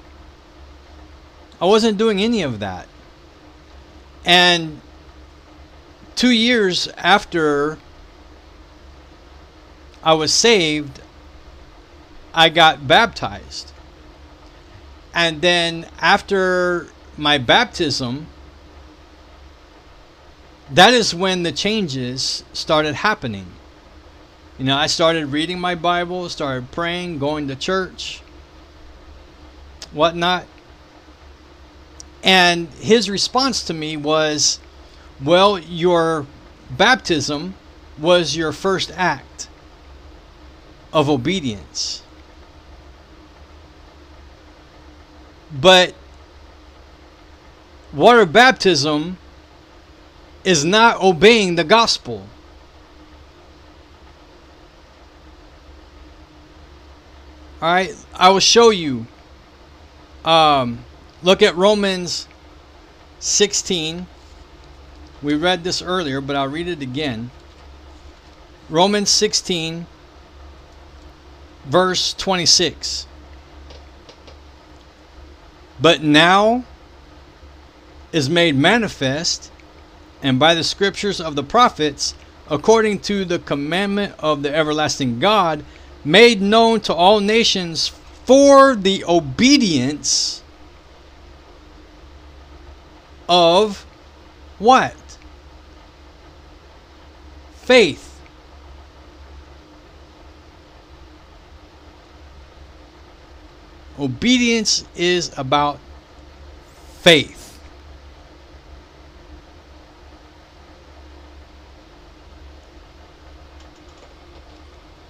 I 1.62 1.66
wasn't 1.66 2.00
doing 2.00 2.20
any 2.20 2.42
of 2.42 2.62
that. 2.62 2.88
And 4.26 4.82
two 6.16 6.32
years 6.32 6.88
after 6.98 7.78
I 10.04 10.14
was 10.14 10.34
saved, 10.34 11.02
I 12.34 12.50
got 12.50 12.88
baptized. 12.88 13.72
And 15.14 15.42
then 15.42 15.88
after 16.00 16.88
my 17.18 17.38
baptism, 17.38 18.28
that 20.72 20.94
is 20.94 21.14
when 21.14 21.44
the 21.44 21.52
changes 21.52 22.44
started 22.54 22.96
happening. 22.96 23.48
You 24.58 24.66
know, 24.66 24.78
I 24.78 24.88
started 24.88 25.28
reading 25.28 25.60
my 25.60 25.76
Bible, 25.76 26.30
started 26.30 26.72
praying, 26.72 27.20
going 27.20 27.50
to 27.50 27.56
church, 27.56 28.22
whatnot. 29.92 30.46
And 32.24 32.70
his 32.76 33.10
response 33.10 33.64
to 33.66 33.74
me 33.74 33.98
was, 33.98 34.60
Well, 35.24 35.60
your 35.60 36.26
baptism 36.72 37.54
was 38.00 38.36
your 38.36 38.52
first 38.52 38.92
act 38.96 39.48
of 40.92 41.10
obedience. 41.10 42.02
But 45.54 45.94
water 47.94 48.26
baptism 48.26 49.18
is 50.44 50.66
not 50.66 51.02
obeying 51.02 51.56
the 51.56 51.64
gospel. 51.64 52.26
All 57.62 57.72
right, 57.72 57.96
I 58.16 58.30
will 58.30 58.40
show 58.40 58.72
you. 58.72 59.06
Um, 60.26 60.84
look 61.22 61.44
at 61.44 61.56
Romans 61.56 62.28
16. 63.20 64.08
We 65.22 65.36
read 65.36 65.64
this 65.64 65.82
earlier, 65.82 66.20
but 66.20 66.36
I'll 66.36 66.48
read 66.48 66.68
it 66.68 66.82
again. 66.82 67.30
Romans 68.70 69.10
16, 69.10 69.86
verse 71.66 72.14
26. 72.16 73.06
But 75.80 76.02
now 76.02 76.64
is 78.12 78.30
made 78.30 78.56
manifest, 78.56 79.52
and 80.24 80.40
by 80.40 80.56
the 80.56 80.64
scriptures 80.64 81.22
of 81.22 81.36
the 81.36 81.44
prophets, 81.44 82.16
according 82.50 83.00
to 83.00 83.24
the 83.26 83.40
commandment 83.40 84.16
of 84.20 84.44
the 84.44 84.54
everlasting 84.54 85.20
God, 85.20 85.64
made 86.04 86.42
known 86.42 86.80
to 86.82 86.94
all 86.94 87.20
nations 87.20 87.88
for 87.88 88.76
the 88.76 89.04
obedience 89.06 90.42
of 93.30 93.86
what? 94.60 94.96
Faith. 97.72 98.20
Obedience 103.98 104.84
is 104.94 105.32
about 105.38 105.80
faith. 107.00 107.58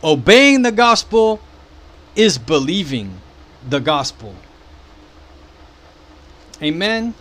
Obeying 0.03 0.61
the 0.61 0.71
gospel 0.71 1.41
is 2.15 2.37
believing 2.37 3.21
the 3.67 3.79
gospel. 3.79 4.35
Amen. 6.61 7.15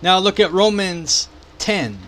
Now 0.00 0.20
look 0.20 0.40
at 0.40 0.50
Romans 0.52 1.28
10. 1.58 1.98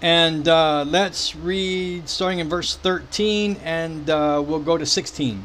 And 0.00 0.46
uh, 0.46 0.84
let's 0.86 1.34
read 1.34 2.08
starting 2.08 2.38
in 2.38 2.48
verse 2.48 2.76
13 2.76 3.56
and 3.64 4.08
uh, 4.08 4.42
we'll 4.46 4.60
go 4.60 4.78
to 4.78 4.86
16. 4.86 5.44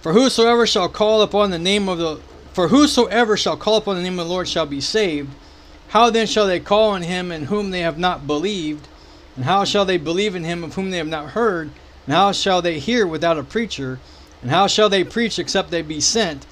For 0.00 0.12
whosoever 0.12 0.66
shall 0.66 0.88
call 0.88 1.22
upon 1.22 1.50
the 1.50 1.58
name 1.58 1.88
of 1.88 1.98
the 1.98 2.20
for 2.52 2.68
whosoever 2.68 3.36
shall 3.36 3.56
call 3.56 3.76
upon 3.76 3.96
the 3.96 4.02
name 4.02 4.18
of 4.18 4.26
the 4.26 4.32
Lord 4.32 4.48
shall 4.48 4.66
be 4.66 4.80
saved. 4.80 5.30
How 5.88 6.10
then 6.10 6.26
shall 6.26 6.46
they 6.46 6.60
call 6.60 6.90
on 6.90 7.02
him 7.02 7.30
in 7.30 7.44
whom 7.44 7.70
they 7.70 7.80
have 7.80 7.98
not 7.98 8.26
believed? 8.26 8.88
And 9.36 9.44
how 9.44 9.64
shall 9.64 9.84
they 9.84 9.98
believe 9.98 10.34
in 10.34 10.44
him 10.44 10.64
of 10.64 10.74
whom 10.74 10.90
they 10.90 10.96
have 10.98 11.06
not 11.06 11.30
heard? 11.30 11.70
And 12.06 12.14
how 12.14 12.32
shall 12.32 12.60
they 12.62 12.78
hear 12.78 13.06
without 13.06 13.38
a 13.38 13.44
preacher? 13.44 14.00
And 14.42 14.50
how 14.50 14.66
shall 14.66 14.88
they 14.88 15.04
preach 15.04 15.38
except 15.38 15.70
they 15.70 15.82
be 15.82 16.00
sent? 16.00 16.46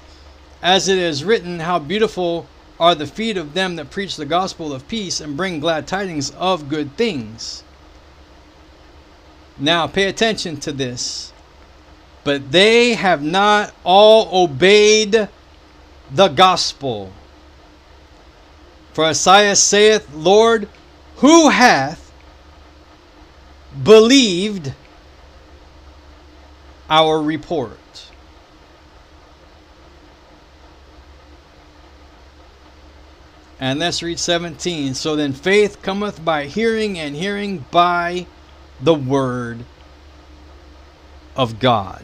As 0.61 0.87
it 0.87 0.97
is 0.97 1.23
written, 1.23 1.59
How 1.59 1.79
beautiful 1.79 2.47
are 2.79 2.95
the 2.95 3.07
feet 3.07 3.37
of 3.37 3.53
them 3.53 3.75
that 3.77 3.91
preach 3.91 4.15
the 4.17 4.25
gospel 4.25 4.73
of 4.73 4.87
peace 4.87 5.21
and 5.21 5.37
bring 5.37 5.59
glad 5.59 5.87
tidings 5.87 6.31
of 6.31 6.69
good 6.69 6.95
things. 6.97 7.63
Now, 9.57 9.87
pay 9.87 10.05
attention 10.05 10.57
to 10.61 10.71
this. 10.71 11.33
but 12.23 12.51
they 12.51 12.93
have 12.95 13.23
not 13.23 13.73
all 13.83 14.43
obeyed 14.45 15.29
the 16.11 16.27
gospel. 16.29 17.11
For 18.93 19.05
Isaiah 19.05 19.57
saith, 19.57 20.13
Lord, 20.13 20.69
who 21.17 21.49
hath 21.49 22.11
believed 23.83 24.73
our 26.89 27.21
report? 27.21 27.78
And 33.59 33.79
let's 33.79 34.01
read 34.01 34.19
17. 34.19 34.93
So 34.93 35.15
then 35.15 35.33
faith 35.33 35.81
cometh 35.81 36.23
by 36.23 36.45
hearing, 36.45 36.97
and 36.97 37.15
hearing 37.15 37.65
by 37.71 38.25
the 38.81 38.93
word 38.93 39.65
of 41.35 41.59
God. 41.59 42.03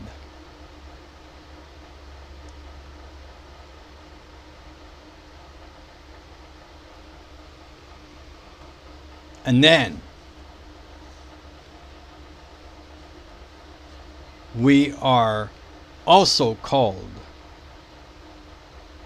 And 9.45 9.63
then 9.63 10.01
we 14.57 14.93
are 15.01 15.51
also 16.07 16.55
called 16.55 17.09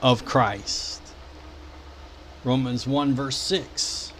of 0.01 0.23
Christ. 0.23 0.98
Romans 2.43 2.87
1, 2.87 3.13
verse 3.13 3.37
6. 3.37 4.13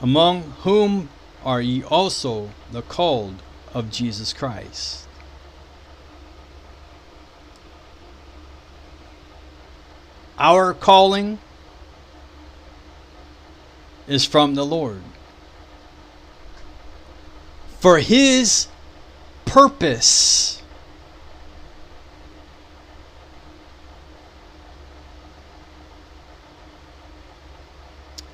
Among 0.00 0.42
whom 0.62 1.08
are 1.44 1.60
ye 1.60 1.82
also 1.82 2.50
the 2.70 2.82
called 2.82 3.42
of 3.74 3.90
Jesus 3.90 4.32
Christ? 4.32 5.06
Our 10.38 10.72
calling 10.72 11.38
is 14.08 14.24
from 14.24 14.54
the 14.54 14.64
Lord. 14.64 15.02
For 17.80 17.98
His 17.98 18.68
purpose. 19.44 20.59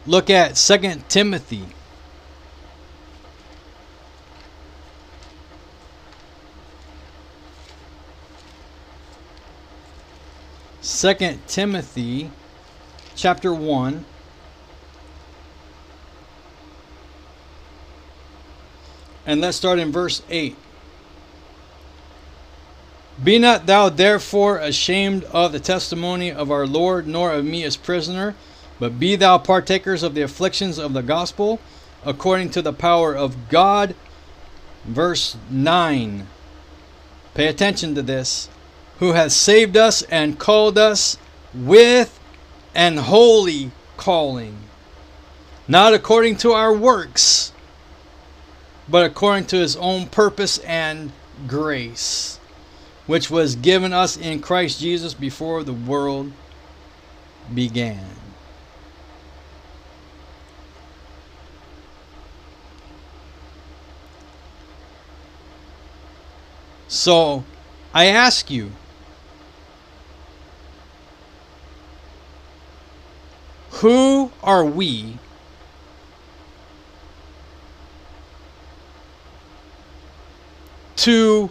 Look 0.07 0.30
at 0.30 0.54
2 0.54 1.02
Timothy. 1.09 1.66
Second 10.80 11.44
Timothy 11.48 12.30
chapter 13.16 13.52
1 13.52 14.04
and 19.26 19.40
let's 19.40 19.57
start 19.57 19.80
in 19.80 19.90
verse 19.90 20.22
8 20.30 20.57
Be 23.22 23.38
not 23.38 23.66
thou 23.66 23.88
therefore 23.88 24.59
ashamed 24.59 25.24
of 25.24 25.50
the 25.50 25.59
testimony 25.59 26.30
of 26.30 26.52
our 26.52 26.66
Lord 26.66 27.09
nor 27.09 27.32
of 27.32 27.44
me 27.44 27.64
as 27.64 27.76
prisoner 27.76 28.36
but 28.79 28.99
be 28.99 29.16
thou 29.16 29.39
partakers 29.39 30.03
of 30.03 30.14
the 30.14 30.22
afflictions 30.22 30.79
of 30.79 30.93
the 30.93 31.03
gospel 31.03 31.61
according 32.05 32.51
to 32.51 32.62
the 32.62 32.72
power 32.72 33.14
of 33.14 33.49
God. 33.49 33.95
Verse 34.85 35.37
9 35.51 36.27
Pay 37.35 37.49
attention 37.49 37.95
to 37.95 38.03
this. 38.03 38.49
Who 38.99 39.12
has 39.12 39.37
saved 39.37 39.77
us 39.77 40.03
and 40.03 40.39
called 40.39 40.79
us 40.79 41.18
with 41.53 42.18
an 42.74 42.97
holy 42.97 43.70
calling, 43.99 44.57
not 45.68 45.93
according 45.93 46.37
to 46.37 46.53
our 46.53 46.72
works, 46.72 47.53
but 48.89 49.05
according 49.05 49.47
to 49.47 49.57
his 49.57 49.77
own 49.77 50.07
purpose 50.07 50.59
and 50.59 51.12
grace, 51.47 52.39
which 53.07 53.31
was 53.31 53.57
given 53.57 53.93
us 53.93 54.16
in 54.16 54.41
Christ 54.41 54.81
Jesus 54.81 55.12
before 55.12 55.62
the 55.62 55.74
world 55.74 56.33
began. 57.53 58.07
So, 66.89 67.45
I 67.93 68.07
ask 68.07 68.51
you, 68.51 68.72
Who 73.80 74.32
are 74.43 74.64
we 74.64 75.18
to 80.97 81.51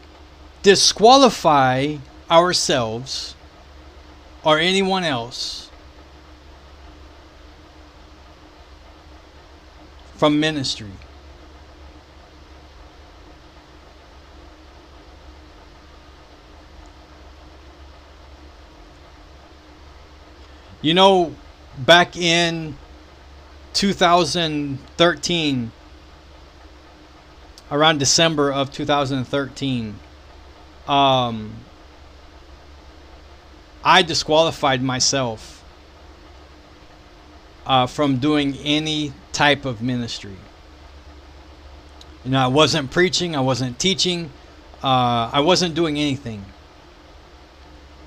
disqualify 0.63 1.97
ourselves 2.31 3.35
or 4.43 4.57
anyone 4.57 5.03
else 5.03 5.69
from 10.15 10.39
ministry? 10.39 11.04
You 20.85 20.93
know, 20.93 21.33
back 21.79 22.15
in 22.15 22.77
2013, 23.73 25.71
around 27.71 27.97
December 27.97 28.53
of 28.53 28.71
2013, 28.71 29.95
um, 30.87 31.53
I 33.83 34.03
disqualified 34.03 34.83
myself 34.83 35.63
uh, 37.65 37.87
from 37.87 38.17
doing 38.17 38.55
any 38.57 39.11
type 39.33 39.65
of 39.65 39.81
ministry. 39.81 40.37
You 42.23 42.29
know, 42.29 42.39
I 42.41 42.47
wasn't 42.47 42.91
preaching, 42.91 43.35
I 43.35 43.39
wasn't 43.39 43.79
teaching, 43.79 44.29
uh, 44.83 45.31
I 45.33 45.39
wasn't 45.39 45.73
doing 45.73 45.97
anything. 45.97 46.45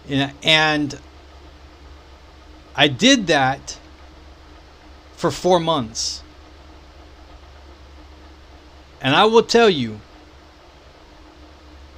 You 0.07 0.19
know, 0.19 0.31
and 0.45 0.97
I 2.79 2.87
did 2.87 3.27
that 3.27 3.77
for 5.17 5.33
four 5.33 5.59
months. 5.59 6.23
And 9.01 9.17
I 9.17 9.25
will 9.25 9.43
tell 9.43 9.69
you 9.69 10.01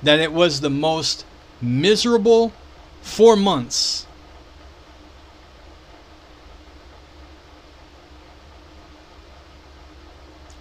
that 0.02 0.18
it 0.20 0.32
was 0.32 0.62
the 0.62 0.70
most 0.70 1.26
miserable 1.60 2.54
four 3.02 3.36
months. 3.36 4.06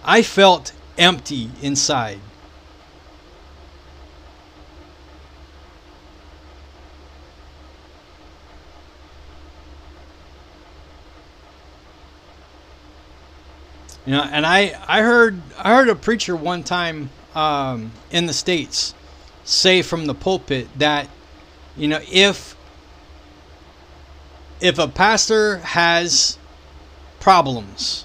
I 0.04 0.20
felt 0.20 0.74
empty 0.98 1.50
inside. 1.62 2.20
You 14.06 14.12
know, 14.12 14.22
and 14.22 14.46
I 14.46 14.78
I 14.86 15.02
heard 15.02 15.40
I 15.58 15.74
heard 15.74 15.88
a 15.88 15.94
preacher 15.94 16.34
one 16.34 16.62
time 16.62 17.10
um, 17.34 17.92
in 18.10 18.26
the 18.26 18.32
states 18.32 18.94
say 19.44 19.82
from 19.82 20.06
the 20.06 20.14
pulpit 20.14 20.68
that 20.78 21.08
you 21.76 21.88
know 21.88 22.00
if 22.10 22.56
if 24.60 24.78
a 24.78 24.88
pastor 24.88 25.58
has 25.58 26.38
problems 27.18 28.04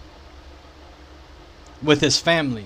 with 1.83 2.01
his 2.01 2.19
family 2.19 2.65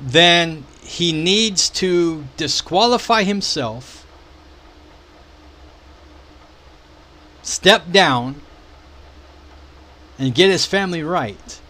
then 0.00 0.64
he 0.82 1.12
needs 1.12 1.68
to 1.68 2.24
disqualify 2.36 3.22
himself 3.22 4.06
step 7.42 7.90
down 7.92 8.40
and 10.20 10.34
get 10.34 10.50
his 10.50 10.66
family 10.66 11.02
right. 11.02 11.60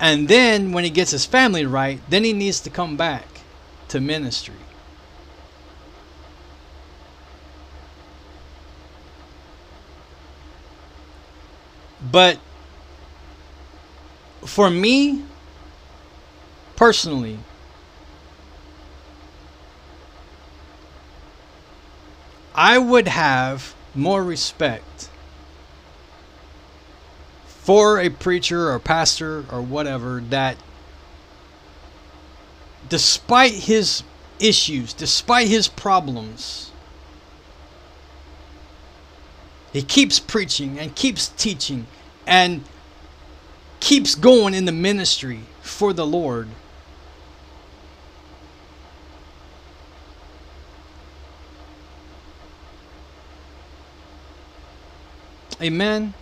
And 0.00 0.26
then 0.26 0.72
when 0.72 0.82
he 0.82 0.90
gets 0.90 1.12
his 1.12 1.24
family 1.24 1.64
right, 1.64 2.00
then 2.10 2.24
he 2.24 2.32
needs 2.32 2.58
to 2.62 2.70
come 2.70 2.96
back 2.96 3.26
to 3.88 4.00
ministry. 4.00 4.54
But 12.10 12.38
for 14.44 14.70
me 14.70 15.22
personally, 16.74 17.38
I 22.56 22.78
would 22.78 23.06
have 23.06 23.76
more 23.94 24.24
respect 24.24 25.10
for 27.62 28.00
a 28.00 28.08
preacher 28.08 28.70
or 28.70 28.78
pastor 28.78 29.44
or 29.52 29.60
whatever 29.60 30.22
that 30.30 30.56
despite 32.88 33.52
his 33.52 34.02
issues, 34.40 34.94
despite 34.94 35.46
his 35.46 35.68
problems, 35.68 36.72
he 39.72 39.82
keeps 39.82 40.18
preaching 40.18 40.78
and 40.78 40.94
keeps 40.96 41.28
teaching 41.28 41.86
and 42.26 42.64
keeps 43.78 44.14
going 44.14 44.54
in 44.54 44.64
the 44.64 44.72
ministry 44.72 45.40
for 45.60 45.92
the 45.92 46.06
Lord. 46.06 46.48
Amen. 55.60 56.14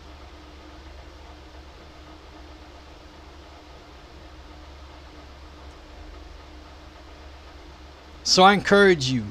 So 8.28 8.42
I 8.42 8.52
encourage 8.52 9.10
you 9.10 9.24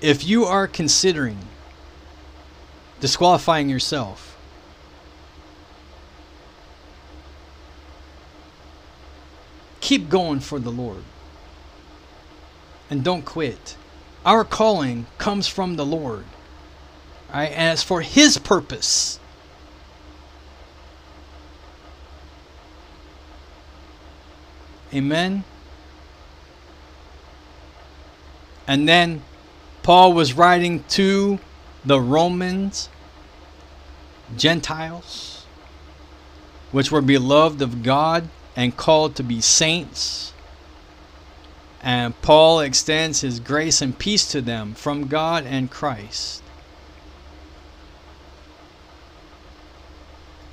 if 0.00 0.24
you 0.24 0.46
are 0.46 0.66
considering 0.66 1.36
disqualifying 3.00 3.68
yourself, 3.68 4.38
keep 9.82 10.08
going 10.08 10.40
for 10.40 10.58
the 10.58 10.70
Lord 10.70 11.04
and 12.88 13.04
don't 13.04 13.26
quit. 13.26 13.76
Our 14.24 14.42
calling 14.42 15.04
comes 15.18 15.46
from 15.46 15.76
the 15.76 15.84
Lord. 15.84 16.24
Right? 17.30 17.52
And 17.52 17.74
it's 17.74 17.82
for 17.82 18.00
his 18.00 18.38
purpose. 18.38 19.20
Amen. 24.94 25.44
And 28.66 28.88
then 28.88 29.22
Paul 29.82 30.12
was 30.12 30.32
writing 30.32 30.84
to 30.90 31.38
the 31.84 32.00
Romans, 32.00 32.88
Gentiles, 34.36 35.44
which 36.72 36.90
were 36.90 37.02
beloved 37.02 37.60
of 37.60 37.82
God 37.82 38.28
and 38.56 38.76
called 38.76 39.14
to 39.16 39.22
be 39.22 39.40
saints. 39.40 40.32
And 41.82 42.20
Paul 42.22 42.60
extends 42.60 43.20
his 43.20 43.40
grace 43.40 43.82
and 43.82 43.98
peace 43.98 44.26
to 44.28 44.40
them 44.40 44.74
from 44.74 45.06
God 45.06 45.44
and 45.44 45.70
Christ. 45.70 46.42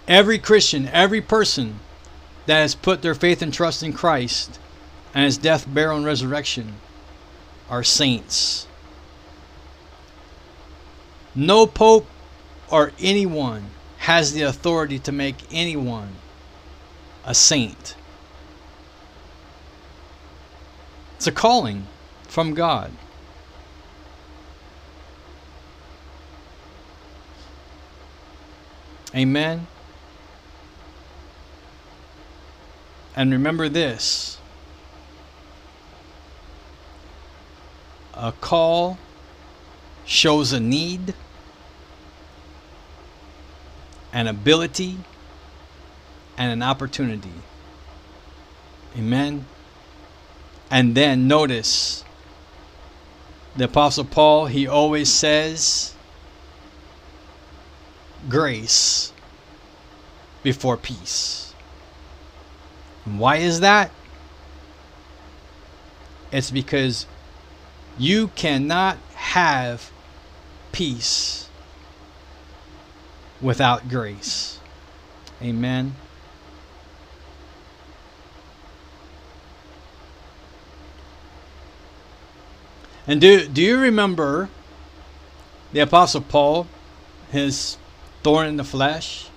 Every 0.09 0.37
Christian, 0.37 0.89
every 0.89 1.21
person 1.21 1.79
that 2.47 2.57
has 2.57 2.75
put 2.75 3.01
their 3.01 3.15
faith 3.15 3.41
and 3.41 3.53
trust 3.53 3.81
in 3.81 3.93
Christ 3.93 4.59
and 5.13 5.23
his 5.23 5.37
death, 5.37 5.65
burial, 5.73 5.95
and 5.95 6.05
resurrection 6.05 6.75
are 7.71 7.83
saints. 7.83 8.67
No 11.33 11.65
pope 11.65 12.05
or 12.69 12.91
anyone 12.99 13.71
has 13.99 14.33
the 14.33 14.41
authority 14.41 14.99
to 14.99 15.11
make 15.11 15.37
anyone 15.51 16.15
a 17.25 17.33
saint. 17.33 17.95
It's 21.15 21.27
a 21.27 21.31
calling 21.31 21.87
from 22.27 22.53
God. 22.53 22.91
Amen. 29.15 29.67
And 33.15 33.31
remember 33.31 33.69
this 33.69 34.40
a 38.13 38.31
call 38.31 38.97
shows 40.05 40.51
a 40.51 40.59
need, 40.59 41.13
an 44.11 44.27
ability, 44.27 44.97
and 46.37 46.51
an 46.51 46.61
opportunity. 46.61 47.33
Amen. 48.97 49.45
And 50.69 50.95
then 50.95 51.27
notice 51.27 52.03
the 53.55 53.65
Apostle 53.65 54.05
Paul, 54.05 54.45
he 54.47 54.67
always 54.67 55.11
says 55.11 55.93
grace 58.29 59.11
before 60.43 60.77
peace. 60.77 61.53
And 63.05 63.19
why 63.19 63.37
is 63.37 63.59
that? 63.59 63.91
It's 66.31 66.51
because 66.51 67.05
you 68.01 68.29
cannot 68.29 68.97
have 69.13 69.91
peace 70.71 71.47
without 73.39 73.87
grace. 73.87 74.57
Amen. 75.39 75.93
And 83.05 83.21
do 83.21 83.47
do 83.47 83.61
you 83.61 83.77
remember 83.77 84.49
the 85.71 85.81
apostle 85.81 86.21
Paul, 86.21 86.65
his 87.31 87.77
thorn 88.23 88.47
in 88.47 88.57
the 88.57 88.63
flesh? 88.63 89.27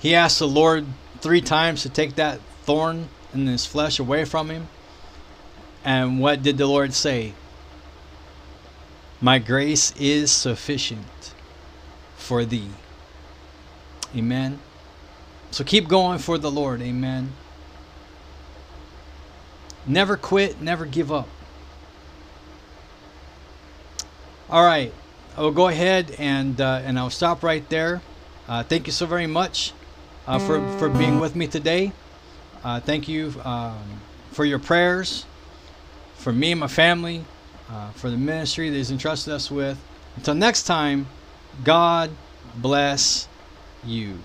He 0.00 0.16
asked 0.16 0.40
the 0.40 0.48
Lord 0.48 0.86
3 1.20 1.40
times 1.40 1.82
to 1.82 1.88
take 1.88 2.16
that 2.16 2.40
thorn 2.64 3.08
in 3.32 3.46
his 3.46 3.66
flesh 3.66 4.00
away 4.00 4.24
from 4.24 4.50
him. 4.50 4.66
And 5.84 6.18
what 6.18 6.42
did 6.42 6.56
the 6.56 6.66
Lord 6.66 6.94
say? 6.94 7.34
My 9.20 9.38
grace 9.38 9.92
is 9.98 10.30
sufficient 10.30 11.34
for 12.16 12.44
thee. 12.44 12.70
Amen. 14.16 14.58
So 15.50 15.62
keep 15.62 15.88
going 15.88 16.18
for 16.18 16.38
the 16.38 16.50
Lord. 16.50 16.80
Amen. 16.80 17.32
Never 19.86 20.16
quit, 20.16 20.60
never 20.60 20.86
give 20.86 21.12
up. 21.12 21.28
All 24.48 24.64
right. 24.64 24.92
I 25.36 25.40
will 25.42 25.52
go 25.52 25.68
ahead 25.68 26.14
and 26.18 26.60
uh, 26.60 26.80
and 26.84 26.98
I'll 26.98 27.10
stop 27.10 27.42
right 27.42 27.68
there. 27.68 28.02
Uh, 28.46 28.62
thank 28.62 28.86
you 28.86 28.92
so 28.92 29.04
very 29.04 29.26
much 29.26 29.72
uh, 30.26 30.38
for 30.38 30.66
for 30.78 30.88
being 30.88 31.18
with 31.18 31.34
me 31.34 31.46
today. 31.46 31.92
Uh, 32.62 32.80
thank 32.80 33.08
you 33.08 33.34
um, 33.44 34.00
for 34.30 34.44
your 34.44 34.58
prayers 34.58 35.26
for 36.24 36.32
me 36.32 36.52
and 36.52 36.60
my 36.60 36.66
family, 36.66 37.22
uh, 37.70 37.90
for 37.90 38.08
the 38.08 38.16
ministry 38.16 38.70
that 38.70 38.76
He's 38.76 38.90
entrusted 38.90 39.34
us 39.34 39.50
with. 39.50 39.78
Until 40.16 40.34
next 40.34 40.62
time, 40.62 41.06
God 41.62 42.10
bless 42.56 43.28
you. 43.84 44.18